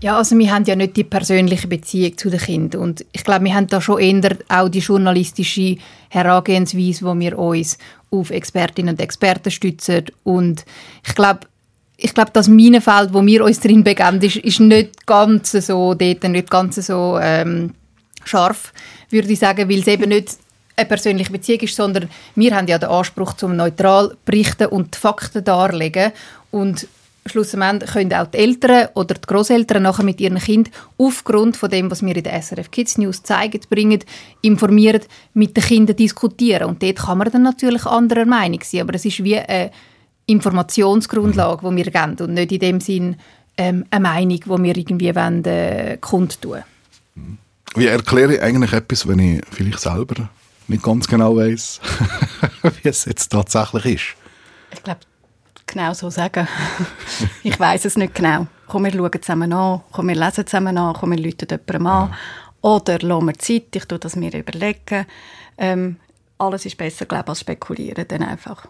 Ja, 0.00 0.18
also 0.18 0.36
wir 0.36 0.52
haben 0.52 0.64
ja 0.64 0.76
nicht 0.76 0.96
die 0.96 1.04
persönliche 1.04 1.66
Beziehung 1.66 2.18
zu 2.18 2.28
den 2.28 2.40
Kindern 2.40 2.82
und 2.82 3.06
ich 3.12 3.24
glaube, 3.24 3.44
wir 3.44 3.54
haben 3.54 3.68
da 3.68 3.80
schon 3.80 4.00
eher 4.00 4.36
auch 4.48 4.68
die 4.68 4.80
journalistische 4.80 5.76
Herangehensweise, 6.10 7.06
wo 7.06 7.18
wir 7.18 7.38
uns 7.38 7.78
auf 8.20 8.30
Expertinnen 8.30 8.94
und 8.94 9.00
Experten 9.00 9.50
stützen. 9.50 10.06
Und 10.22 10.64
ich 11.06 11.14
glaube, 11.14 11.40
ich 11.96 12.12
glaube, 12.12 12.30
das 12.32 12.48
Minenfeld, 12.48 13.14
wo 13.14 13.24
wir 13.24 13.44
uns 13.44 13.60
drin 13.60 13.84
begeben, 13.84 14.20
ist, 14.20 14.36
ist 14.36 14.60
nicht 14.60 15.06
ganz 15.06 15.52
so 15.52 15.94
dort, 15.94 16.24
nicht 16.24 16.50
ganz 16.50 16.76
so 16.76 17.18
ähm, 17.20 17.74
scharf, 18.24 18.72
würde 19.10 19.32
ich 19.32 19.38
sagen, 19.38 19.68
weil 19.68 19.80
es 19.80 19.86
eben 19.86 20.08
nicht 20.08 20.38
eine 20.76 20.86
persönliche 20.86 21.30
Beziehung 21.30 21.60
ist, 21.60 21.76
sondern 21.76 22.10
wir 22.34 22.54
haben 22.54 22.66
ja 22.66 22.78
den 22.78 22.88
Anspruch, 22.88 23.34
zum 23.34 23.56
neutral 23.56 24.16
berichten 24.24 24.66
und 24.66 24.94
die 24.94 24.98
Fakten 24.98 25.44
darlegen. 25.44 26.12
Und 26.50 26.88
schlussendlich 27.26 27.90
können 27.90 28.12
auch 28.12 28.26
die 28.26 28.38
Eltern 28.38 28.88
oder 28.94 29.14
die 29.14 29.26
Großeltern 29.26 29.82
nachher 29.82 30.04
mit 30.04 30.20
ihren 30.20 30.38
Kindern 30.38 30.72
aufgrund 30.98 31.56
von 31.56 31.70
dem, 31.70 31.90
was 31.90 32.02
wir 32.02 32.14
in 32.14 32.22
der 32.22 32.40
SRF 32.40 32.70
Kids 32.70 32.98
News 32.98 33.22
zeigen, 33.22 33.60
bringen, 33.70 34.00
informieren, 34.42 35.02
mit 35.32 35.56
den 35.56 35.64
Kindern 35.64 35.96
diskutieren. 35.96 36.68
Und 36.68 36.82
dort 36.82 36.96
kann 36.96 37.18
man 37.18 37.30
dann 37.30 37.42
natürlich 37.42 37.86
anderer 37.86 38.26
Meinung 38.26 38.60
sein, 38.62 38.82
aber 38.82 38.94
es 38.94 39.04
ist 39.04 39.24
wie 39.24 39.38
eine 39.38 39.70
Informationsgrundlage, 40.26 41.68
die 41.68 41.76
wir 41.76 41.90
geben 41.90 42.16
und 42.20 42.34
nicht 42.34 42.52
in 42.52 42.58
dem 42.58 42.80
Sinn 42.80 43.16
ähm, 43.56 43.84
eine 43.90 44.02
Meinung, 44.02 44.40
die 44.40 44.62
wir 44.62 44.76
irgendwie 44.76 45.14
wollen, 45.14 45.44
äh, 45.44 45.98
kundtun. 46.00 46.62
Wie 47.76 47.86
erkläre 47.86 48.34
ich 48.34 48.42
eigentlich 48.42 48.72
etwas, 48.72 49.06
wenn 49.08 49.18
ich 49.18 49.42
vielleicht 49.50 49.80
selber 49.80 50.28
nicht 50.68 50.82
ganz 50.82 51.06
genau 51.06 51.36
weiß, 51.36 51.80
wie 52.62 52.88
es 52.88 53.04
jetzt 53.04 53.28
tatsächlich 53.30 53.84
ist? 53.96 54.04
Ich 54.72 54.82
glaube, 54.82 55.00
genau 55.66 55.92
so 55.94 56.10
sagen. 56.10 56.48
ich 57.42 57.58
weiß 57.58 57.84
es 57.84 57.96
nicht 57.96 58.14
genau. 58.14 58.46
Komm, 58.66 58.84
wir 58.84 58.92
schauen 58.92 59.22
zusammen 59.22 59.52
an, 59.52 59.82
komm, 59.92 60.08
wir 60.08 60.14
lesen 60.14 60.46
zusammen 60.46 60.78
an, 60.78 60.94
komm, 60.94 61.12
wir 61.12 61.18
rufen 61.18 61.48
jemandem 61.48 61.86
an. 61.86 62.14
Oder 62.60 62.98
lassen 63.00 63.26
wir 63.26 63.34
Zeit, 63.34 63.76
ich 63.76 63.84
tue 63.84 63.98
das 63.98 64.16
mir 64.16 64.32
überlegen. 64.32 65.06
Ähm, 65.58 65.96
alles 66.38 66.66
ist 66.66 66.76
besser, 66.76 67.06
glaube 67.06 67.24
ich, 67.24 67.28
als 67.30 67.40
spekulieren 67.40 68.06
dann 68.08 68.22
einfach. 68.22 68.66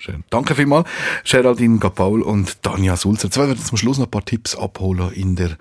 Schön. 0.00 0.22
Danke 0.30 0.54
vielmals, 0.54 0.88
Geraldine 1.24 1.78
Gapaul 1.78 2.22
und 2.22 2.62
Tanja 2.62 2.96
Sulzer. 2.96 3.24
Jetzt 3.24 3.36
werden 3.36 3.56
wir 3.56 3.64
zum 3.64 3.76
Schluss 3.76 3.98
noch 3.98 4.06
ein 4.06 4.10
paar 4.10 4.24
Tipps 4.24 4.54
abholen 4.54 5.10
in 5.12 5.34
der 5.34 5.56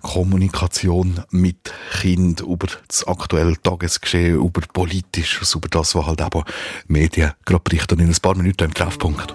Kommunikation 0.00 1.24
mit 1.30 1.72
Kind 2.00 2.40
über 2.40 2.68
das 2.86 3.04
aktuelle 3.08 3.60
Tagesgeschehen, 3.60 4.36
über 4.36 4.60
Politisches, 4.72 5.56
über 5.56 5.68
das, 5.68 5.96
was 5.96 6.06
halt 6.06 6.20
eben 6.20 6.44
Medien 6.86 7.32
gerade 7.44 7.64
berichten. 7.64 7.98
In 7.98 8.08
ein 8.08 8.16
paar 8.22 8.36
Minuten 8.36 8.64
im 8.64 8.74
Treffpunkt. 8.74 9.34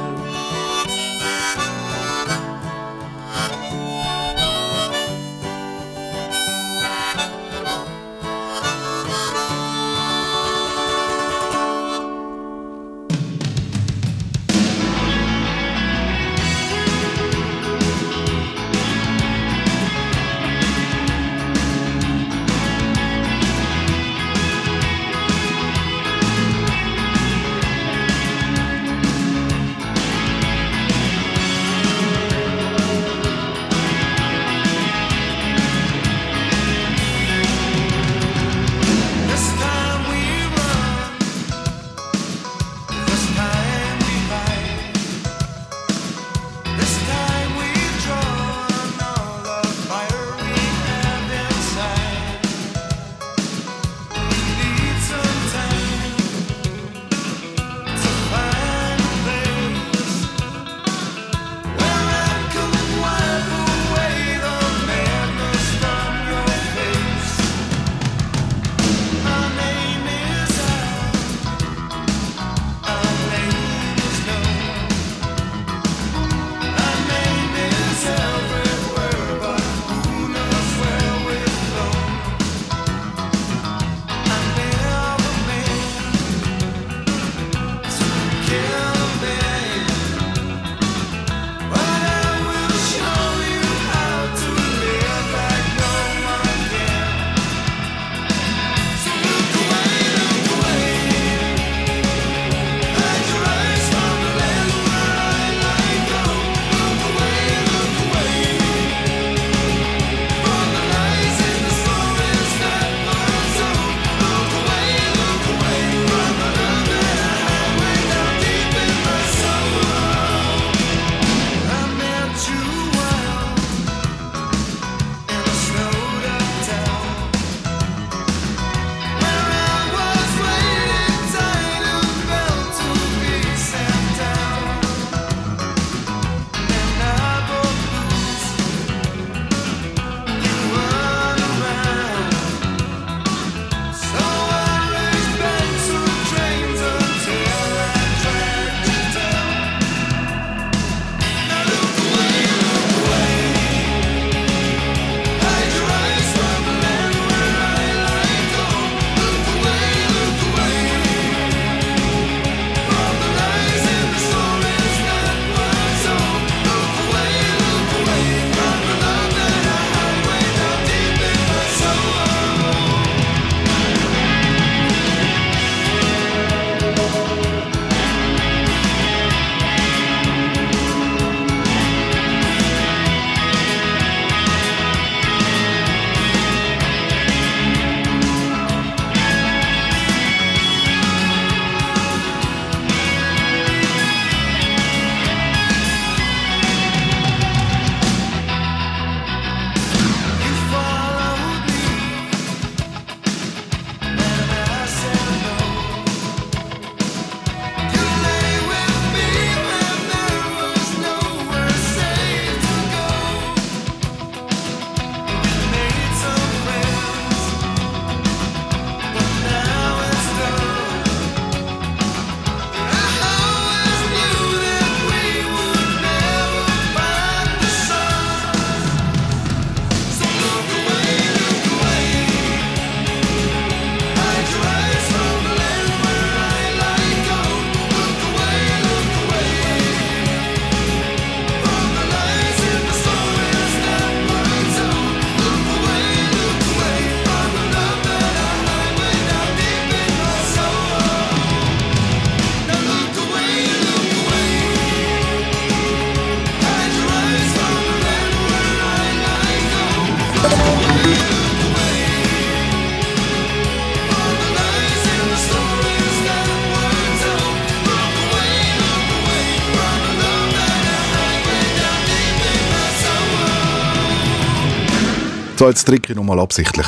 So, 275.61 275.67
jetzt 275.67 275.87
drücke 275.87 276.13
ich 276.13 276.15
nochmal 276.15 276.39
absichtlich. 276.39 276.87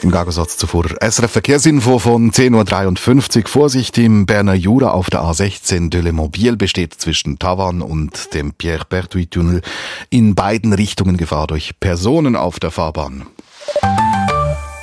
Im 0.00 0.10
Gegensatz 0.10 0.56
zu 0.56 0.66
vorher. 0.66 0.96
SRF 1.02 1.30
Verkehrsinfo 1.30 1.98
von 1.98 2.32
10.53 2.32 3.42
Uhr. 3.42 3.48
Vorsicht 3.48 3.98
im 3.98 4.24
Berner 4.24 4.54
Jura 4.54 4.92
auf 4.92 5.10
der 5.10 5.20
A16 5.20 5.90
de 5.90 6.00
Le 6.00 6.12
Mobile 6.14 6.56
besteht 6.56 6.94
zwischen 6.94 7.38
Tavan 7.38 7.82
und 7.82 8.32
dem 8.32 8.54
Pierre-Pertuis-Tunnel 8.54 9.60
in 10.08 10.34
beiden 10.34 10.72
Richtungen 10.72 11.18
Gefahr 11.18 11.46
durch 11.48 11.78
Personen 11.78 12.34
auf 12.34 12.60
der 12.60 12.70
Fahrbahn. 12.70 13.26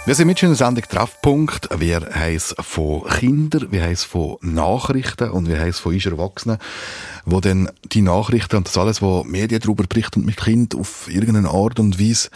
Wir 0.05 0.13
sind 0.13 0.27
mit 0.27 0.43
in 0.43 0.49
der 0.49 0.55
Sendung 0.55 0.83
Treffpunkt. 0.87 1.67
Wir 1.79 1.99
heißt 1.99 2.57
von 2.59 3.05
Kindern, 3.05 3.71
wir 3.71 3.81
heißt 3.85 4.05
von 4.05 4.37
Nachrichten 4.41 5.31
und 5.31 5.47
wir 5.47 5.59
heißt 5.59 5.79
von 5.79 5.95
uns 5.95 6.05
Erwachsenen, 6.05 6.59
wo 7.25 7.39
dann 7.41 7.71
die 7.85 8.03
Nachrichten 8.03 8.57
und 8.57 8.67
das 8.67 8.77
alles, 8.77 9.01
was 9.01 9.25
Medien 9.25 9.61
darüber 9.61 9.83
berichten 9.83 10.19
und 10.19 10.27
mit 10.27 10.37
Kind 10.37 10.75
auf 10.75 11.09
irgendeine 11.09 11.49
Art 11.49 11.79
und 11.79 11.99
Weise 11.99 12.29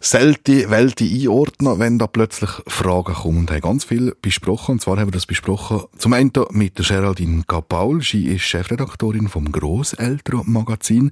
selten 0.00 0.70
Welten 0.70 1.06
einordnen, 1.06 1.78
wenn 1.78 1.98
da 1.98 2.06
plötzlich 2.06 2.50
Fragen 2.66 3.12
kommen. 3.12 3.38
Und 3.40 3.50
haben 3.50 3.60
ganz 3.60 3.84
viel 3.84 4.16
besprochen. 4.22 4.72
Und 4.72 4.80
zwar 4.80 4.96
haben 4.96 5.08
wir 5.08 5.12
das 5.12 5.26
besprochen 5.26 5.82
zum 5.98 6.14
einen 6.14 6.32
mit 6.52 6.78
der 6.78 6.86
Geraldine 6.86 7.44
Kapaul. 7.46 8.02
Sie 8.02 8.28
ist 8.28 8.44
Chefredaktorin 8.44 9.28
vom 9.28 9.52
Grosseltern-Magazin. 9.52 11.10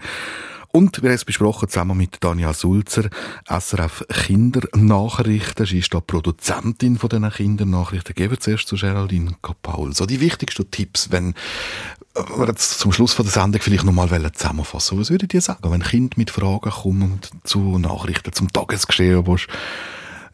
Und 0.75 1.03
wir 1.03 1.11
haben 1.11 1.17
es 1.17 1.27
besprochen 1.27 1.69
zusammen 1.69 1.99
mit 1.99 2.17
Danja 2.25 2.55
Sulzer, 2.55 3.11
SRF 3.47 4.07
Kindernachrichten. 4.09 5.67
Sie 5.67 5.81
ist 5.81 5.93
da 5.93 6.01
Produzentin 6.01 6.97
von 6.97 7.11
diesen 7.11 7.31
Kindernachrichten. 7.31 8.15
Geben 8.15 8.31
wir 8.31 8.41
zuerst 8.41 8.69
zu 8.69 8.77
Geraldine 8.77 9.37
Kapaul. 9.43 9.95
So 9.95 10.07
die 10.07 10.21
wichtigsten 10.21 10.71
Tipps, 10.71 11.11
wenn 11.11 11.35
wir 12.15 12.49
jetzt 12.49 12.79
zum 12.79 12.91
Schluss 12.91 13.13
von 13.13 13.27
der 13.27 13.33
Sendung 13.35 13.61
vielleicht 13.61 13.85
nochmal 13.85 14.09
zusammenfassen. 14.33 14.99
Was 14.99 15.11
würdet 15.11 15.35
ihr 15.35 15.43
sagen, 15.43 15.71
wenn 15.71 15.83
Kinder 15.83 16.17
mit 16.17 16.31
Fragen 16.31 16.71
kommen 16.71 17.21
zu 17.45 17.79
Nachrichten, 17.79 18.33
zum 18.33 18.51
Tagesgeschehen, 18.51 19.27
wo 19.27 19.37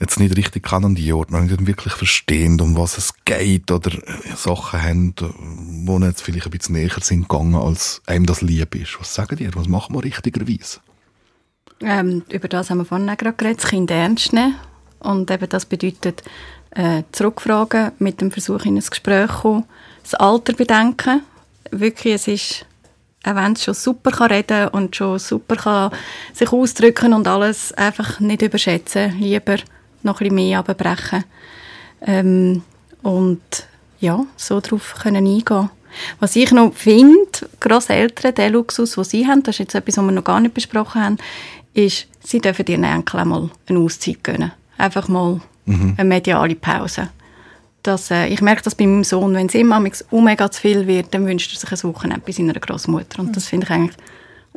jetzt 0.01 0.21
nicht 0.21 0.37
richtig 0.37 0.63
kann 0.63 0.85
an 0.85 0.95
die 0.95 1.13
Ordnung, 1.13 1.47
nicht 1.47 1.67
wirklich 1.67 1.95
verstehen, 1.95 2.61
um 2.61 2.77
was 2.77 2.99
es 2.99 3.15
geht 3.25 3.71
oder 3.71 3.91
Sachen 4.37 4.83
haben, 4.83 5.15
wo 5.87 5.99
jetzt 5.99 6.23
vielleicht 6.23 6.47
ein 6.47 6.51
bisschen 6.51 6.75
näher 6.75 6.91
sind 7.01 7.29
gegangen, 7.29 7.57
als 7.57 8.03
einem 8.07 8.27
das 8.27 8.43
lieb 8.43 8.75
ist. 8.75 8.99
Was 9.01 9.15
sagen 9.15 9.39
ihr? 9.39 9.55
Was 9.55 9.69
machen 9.69 9.95
wir 9.95 10.05
richtigerweise? 10.05 10.81
Ähm, 11.81 12.23
über 12.31 12.49
das 12.49 12.71
haben 12.71 12.79
wir 12.79 12.85
vorhin 12.85 13.07
gerade 13.07 13.33
geredet, 13.33 13.63
das 13.63 13.71
Kind 13.71 13.91
ernst 13.91 14.33
nehmen. 14.33 14.57
Und 15.01 15.31
eben 15.31 15.49
das 15.49 15.65
bedeutet, 15.65 16.23
äh, 16.71 17.03
zurückfragen, 17.13 17.93
mit 17.99 18.21
dem 18.21 18.31
Versuch 18.31 18.65
in 18.65 18.77
ein 18.77 18.85
Gespräch 18.85 19.31
kommen, 19.31 19.65
das 20.03 20.15
Alter 20.15 20.53
bedenken. 20.53 21.23
Wirklich, 21.71 22.15
es 22.15 22.29
ist, 22.29 22.67
wenn 23.25 23.53
es 23.53 23.65
schon 23.65 23.75
super 23.75 24.11
kann 24.11 24.31
reden 24.31 24.69
und 24.69 24.97
schon 24.97 25.19
super 25.19 25.57
kann 25.57 25.93
sich 26.33 26.53
ausdrücken 26.53 27.15
und 27.15 27.29
alles, 27.29 27.73
einfach 27.73 28.21
nicht 28.21 28.43
überschätzen. 28.43 29.19
Lieber 29.19 29.57
noch 30.03 30.21
ein 30.21 30.29
bisschen 30.29 30.35
mehr 30.35 30.59
abbrechen. 30.61 31.25
Ähm, 32.03 32.63
und 33.03 33.41
ja, 34.01 34.25
so 34.37 34.61
darauf 34.61 34.95
können 35.03 35.27
eingehen. 35.27 35.71
Was 36.21 36.37
ich 36.37 36.53
noch 36.53 36.75
finde, 36.75 37.17
Grosseltern, 37.61 38.35
der 38.35 38.51
Luxus, 38.51 38.93
den 38.93 39.05
sie 39.05 39.27
haben, 39.27 39.43
das 39.43 39.55
ist 39.57 39.59
jetzt 39.61 39.75
etwas, 39.75 39.97
was 39.97 40.05
wir 40.05 40.13
noch 40.13 40.25
gar 40.25 40.41
nicht 40.41 40.55
besprochen 40.55 41.03
haben, 41.03 41.19
ist, 41.75 42.07
sie 42.23 42.41
dürfen 42.41 42.67
ihren 42.67 42.85
Enkel 42.85 43.25
mal 43.25 43.51
eine 43.69 43.79
Auszeit 43.79 44.23
gönnen. 44.23 44.53
Einfach 44.77 45.09
mal 45.09 45.41
Mhm. 45.69 45.95
eine 45.99 46.09
mediale 46.09 46.55
Pause. 46.55 47.11
Das, 47.83 48.11
äh, 48.11 48.27
ich 48.29 48.41
merke 48.41 48.63
das 48.63 48.75
bei 48.75 48.87
meinem 48.87 49.05
Sohn, 49.05 49.35
wenn 49.35 49.47
es 49.49 49.55
immer 49.55 49.81
mega 50.11 50.51
zu 50.51 50.61
viel 50.61 50.87
wird, 50.87 51.13
dann 51.13 51.27
wünscht 51.27 51.53
er 51.55 51.59
sich 51.61 51.85
ein 51.85 51.95
Wochenende 51.95 52.23
bei 52.25 52.33
seiner 52.33 52.55
Großmutter. 52.55 53.21
Und 53.21 53.37
das 53.37 53.47
finde 53.49 53.67
ich 53.67 53.71
eigentlich 53.71 53.97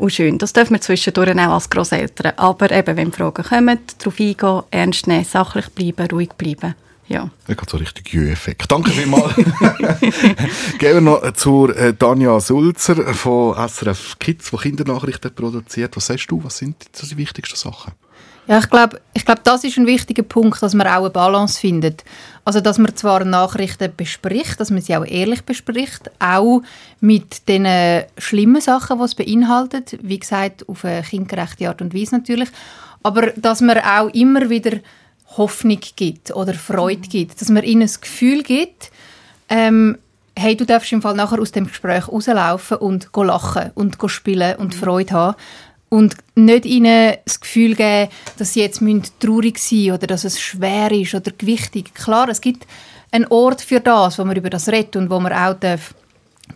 auch 0.02 0.10
schön. 0.10 0.38
Das 0.38 0.54
dürfen 0.54 0.74
wir 0.74 0.82
zwischendurch 0.82 1.32
auch 1.32 1.54
als 1.54 1.70
Grosseltern. 1.70 2.34
Aber 2.38 2.72
eben, 2.72 2.98
wenn 2.98 3.12
Fragen 3.12 3.44
kommen, 3.44 3.80
darauf 4.00 4.20
eingehen, 4.20 4.64
ernst 4.72 5.08
nehmen, 5.08 5.26
sachlich 5.26 5.70
bleiben, 5.70 6.08
ruhig 6.12 6.30
bleiben. 6.38 6.76
Ja. 7.08 7.30
Ich 7.48 7.58
habe 7.58 7.70
so 7.70 7.76
richtig 7.76 8.14
Jö-Effekt. 8.14 8.72
Danke 8.72 8.92
vielmals. 8.92 9.36
Gehen 10.80 10.94
wir 10.94 11.02
noch 11.02 11.34
zur 11.34 11.76
äh, 11.76 11.94
Tanja 11.94 12.40
Sulzer 12.40 13.14
von 13.14 13.56
SRF 13.68 14.18
Kids, 14.18 14.50
die 14.50 14.58
Kindernachrichten 14.58 15.36
produziert. 15.36 15.96
Was 15.98 16.06
sagst 16.06 16.32
du, 16.32 16.42
was 16.42 16.58
sind 16.58 16.86
so 16.94 17.06
die 17.06 17.18
wichtigsten 17.18 17.58
Sachen? 17.58 17.92
Ja, 18.48 18.58
ich 18.58 18.70
glaube, 18.70 19.00
ich 19.14 19.24
glaub, 19.24 19.44
das 19.44 19.64
ist 19.64 19.78
ein 19.78 19.86
wichtiger 19.86 20.24
Punkt, 20.24 20.62
dass 20.62 20.74
man 20.74 20.88
auch 20.88 21.02
eine 21.02 21.10
Balance 21.12 21.60
findet. 21.60 22.04
Also, 22.44 22.60
dass 22.60 22.80
man 22.80 22.96
zwar 22.96 23.24
Nachrichten 23.24 23.94
bespricht, 23.96 24.60
dass 24.60 24.72
man 24.72 24.82
sie 24.82 24.96
auch 24.96 25.06
ehrlich 25.06 25.44
bespricht, 25.44 26.10
auch 26.20 26.62
mit 27.00 27.48
den 27.48 28.04
schlimmen 28.18 28.62
Sachen, 28.62 28.98
die 28.98 29.04
es 29.04 29.16
beinhaltet, 29.16 29.98
wie 30.02 30.20
gesagt, 30.20 30.68
auf 30.68 30.84
eine 30.84 31.04
kindgerechte 31.04 31.70
Art 31.70 31.82
und 31.82 31.94
Weise 31.94 32.16
natürlich, 32.16 32.50
aber 33.04 33.28
dass 33.36 33.62
man 33.62 33.78
auch 33.78 34.10
immer 34.10 34.50
wieder 34.50 34.80
Hoffnung 35.38 35.80
gibt 35.96 36.36
oder 36.36 36.54
Freude 36.54 37.08
gibt, 37.08 37.40
dass 37.40 37.50
man 37.50 37.64
ihnen 37.64 37.82
das 37.82 38.02
Gefühl 38.02 38.44
gibt, 38.44 38.92
ähm, 39.50 39.98
hey, 40.38 40.56
du 40.56 40.66
darfst 40.66 40.92
im 40.92 41.02
Fall 41.02 41.16
nachher 41.16 41.40
aus 41.40 41.52
dem 41.52 41.68
Gespräch 41.68 42.08
rauslaufen 42.08 42.78
und 42.78 43.10
lachen 43.16 43.72
und 43.76 43.98
spielen 44.08 44.56
und 44.56 44.74
Freude 44.74 45.14
haben 45.14 45.36
und 45.92 46.16
nicht 46.36 46.66
ihnen 46.66 47.18
das 47.26 47.42
Gefühl 47.42 47.76
geben, 47.76 48.10
dass 48.38 48.54
sie 48.54 48.62
jetzt 48.62 48.82
traurig 49.20 49.60
sein 49.60 49.78
müssen 49.78 49.92
oder 49.92 50.08
dass 50.08 50.24
es 50.24 50.40
schwer 50.40 50.90
ist 50.92 51.14
oder 51.14 51.32
gewichtig. 51.38 51.94
Klar, 51.94 52.30
es 52.30 52.40
gibt 52.40 52.66
einen 53.12 53.28
Ort 53.28 53.62
für 53.62 53.82
das, 53.82 54.18
wo 54.18 54.24
man 54.24 54.38
über 54.38 54.50
das 54.50 54.70
redet 54.70 54.96
und 54.96 55.10
wo 55.10 55.20
man 55.20 55.34
auch 55.34 55.54
darf 55.60 55.94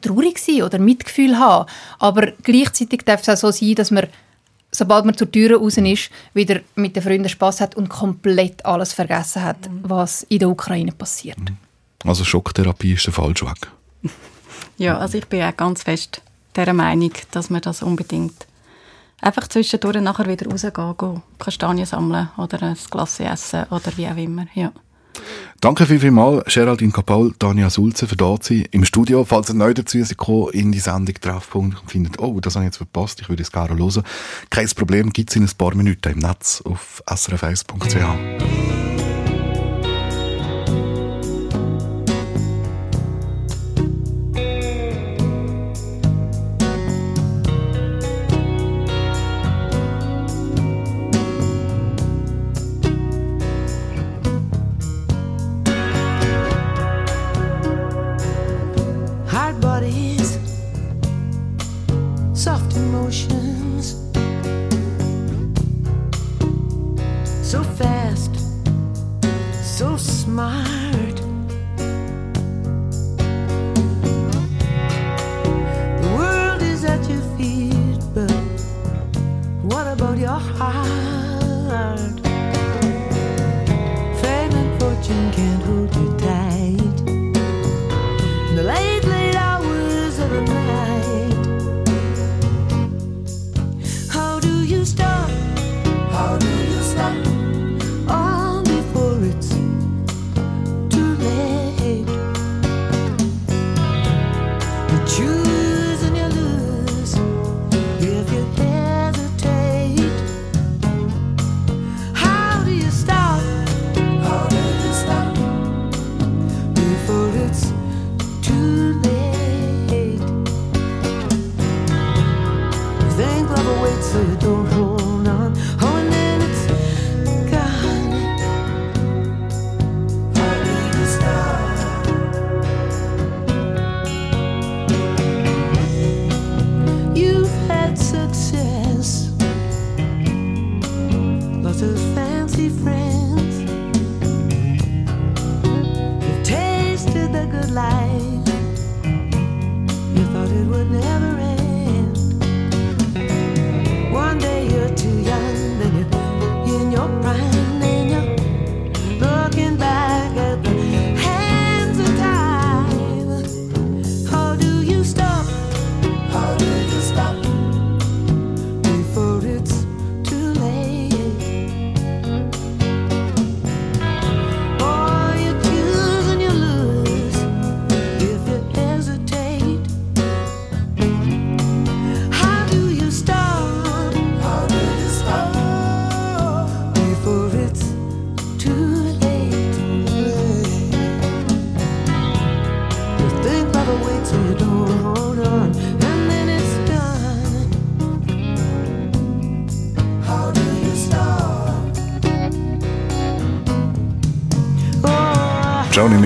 traurig 0.01 0.39
sein 0.39 0.63
oder 0.63 0.79
Mitgefühl 0.79 1.38
haben. 1.38 1.69
Aber 1.99 2.31
gleichzeitig 2.43 3.01
darf 3.03 3.21
es 3.21 3.29
auch 3.29 3.36
so 3.38 3.51
sein, 3.51 3.75
dass 3.75 3.91
man 3.91 4.07
sobald 4.71 5.05
man 5.05 5.17
zur 5.17 5.31
Tür 5.31 5.57
raus 5.57 5.77
ist, 5.77 6.09
wieder 6.33 6.59
mit 6.75 6.95
den 6.95 7.03
Freunden 7.03 7.29
Spaß 7.29 7.61
hat 7.61 7.75
und 7.75 7.88
komplett 7.88 8.65
alles 8.65 8.91
vergessen 8.91 9.43
hat, 9.43 9.69
was 9.83 10.23
in 10.23 10.39
der 10.39 10.49
Ukraine 10.49 10.91
passiert. 10.91 11.38
Also 12.03 12.25
Schocktherapie 12.25 12.93
ist 12.93 13.05
der 13.05 13.13
falsche 13.13 13.45
Weg. 13.47 13.67
Ja, 14.77 14.97
also 14.97 15.17
ich 15.17 15.27
bin 15.27 15.43
auch 15.43 15.55
ganz 15.55 15.83
fest 15.83 16.21
der 16.55 16.73
Meinung, 16.73 17.11
dass 17.31 17.49
man 17.49 17.61
das 17.61 17.81
unbedingt 17.83 18.45
einfach 19.22 19.47
zwischendurch 19.47 20.01
nachher 20.01 20.28
wieder 20.28 20.49
rausgehen, 20.49 20.97
gehen, 20.97 21.22
Kastanien 21.39 21.86
sammeln 21.86 22.30
oder 22.38 22.61
ein 22.61 22.78
Glas 22.89 23.20
essen 23.20 23.66
oder 23.70 23.91
wie 23.95 24.07
auch 24.07 24.18
immer. 24.18 24.45
Ja. 24.53 24.72
Danke 25.61 25.86
viel, 25.86 25.99
viel 25.99 26.11
mal, 26.11 26.43
Geraldine 26.47 26.91
Kapaul, 26.91 27.34
Tanja 27.39 27.70
Sulze, 27.70 28.07
für 28.07 28.16
da 28.16 28.36
sein 28.41 28.66
im 28.72 28.86
Studio. 28.86 29.24
Falls 29.26 29.49
ihr 29.49 29.55
neu 29.55 29.74
dazu 29.74 30.03
seid, 30.03 30.18
in 30.53 30.72
die 30.72 30.80
Sendung 30.80 31.16
Treffpunkt 31.16 31.82
und 31.82 31.89
findet, 31.89 32.20
oh, 32.20 32.39
das 32.39 32.55
habe 32.55 32.66
ich 32.66 32.68
jetzt 32.68 32.78
verpasst, 32.78 33.22
ich 33.22 33.30
würde 33.30 33.43
es 33.43 33.51
gerne 33.51 33.78
hören. 33.78 34.03
Kein 34.49 34.68
Problem, 34.70 35.11
gibt 35.11 35.30
es 35.30 35.36
in 35.38 35.43
ein 35.43 35.51
paar 35.57 35.74
Minuten 35.74 36.11
im 36.11 36.20
Netz 36.20 36.61
auf 36.66 37.01
srf1.ch. 37.07 38.84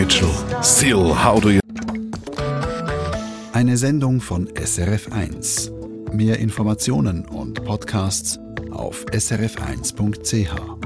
Mitchell. 0.10 0.64
Still, 0.64 1.14
how 1.14 1.40
do 1.40 1.52
you... 1.52 1.60
Eine 3.54 3.78
Sendung 3.78 4.22
von 4.22 4.48
SRF1. 4.48 5.70
Mehr 6.12 6.40
Informationen 6.40 7.26
und 7.26 7.64
Podcasts 7.64 8.40
auf 8.72 9.06
srf1.ch. 9.12 10.79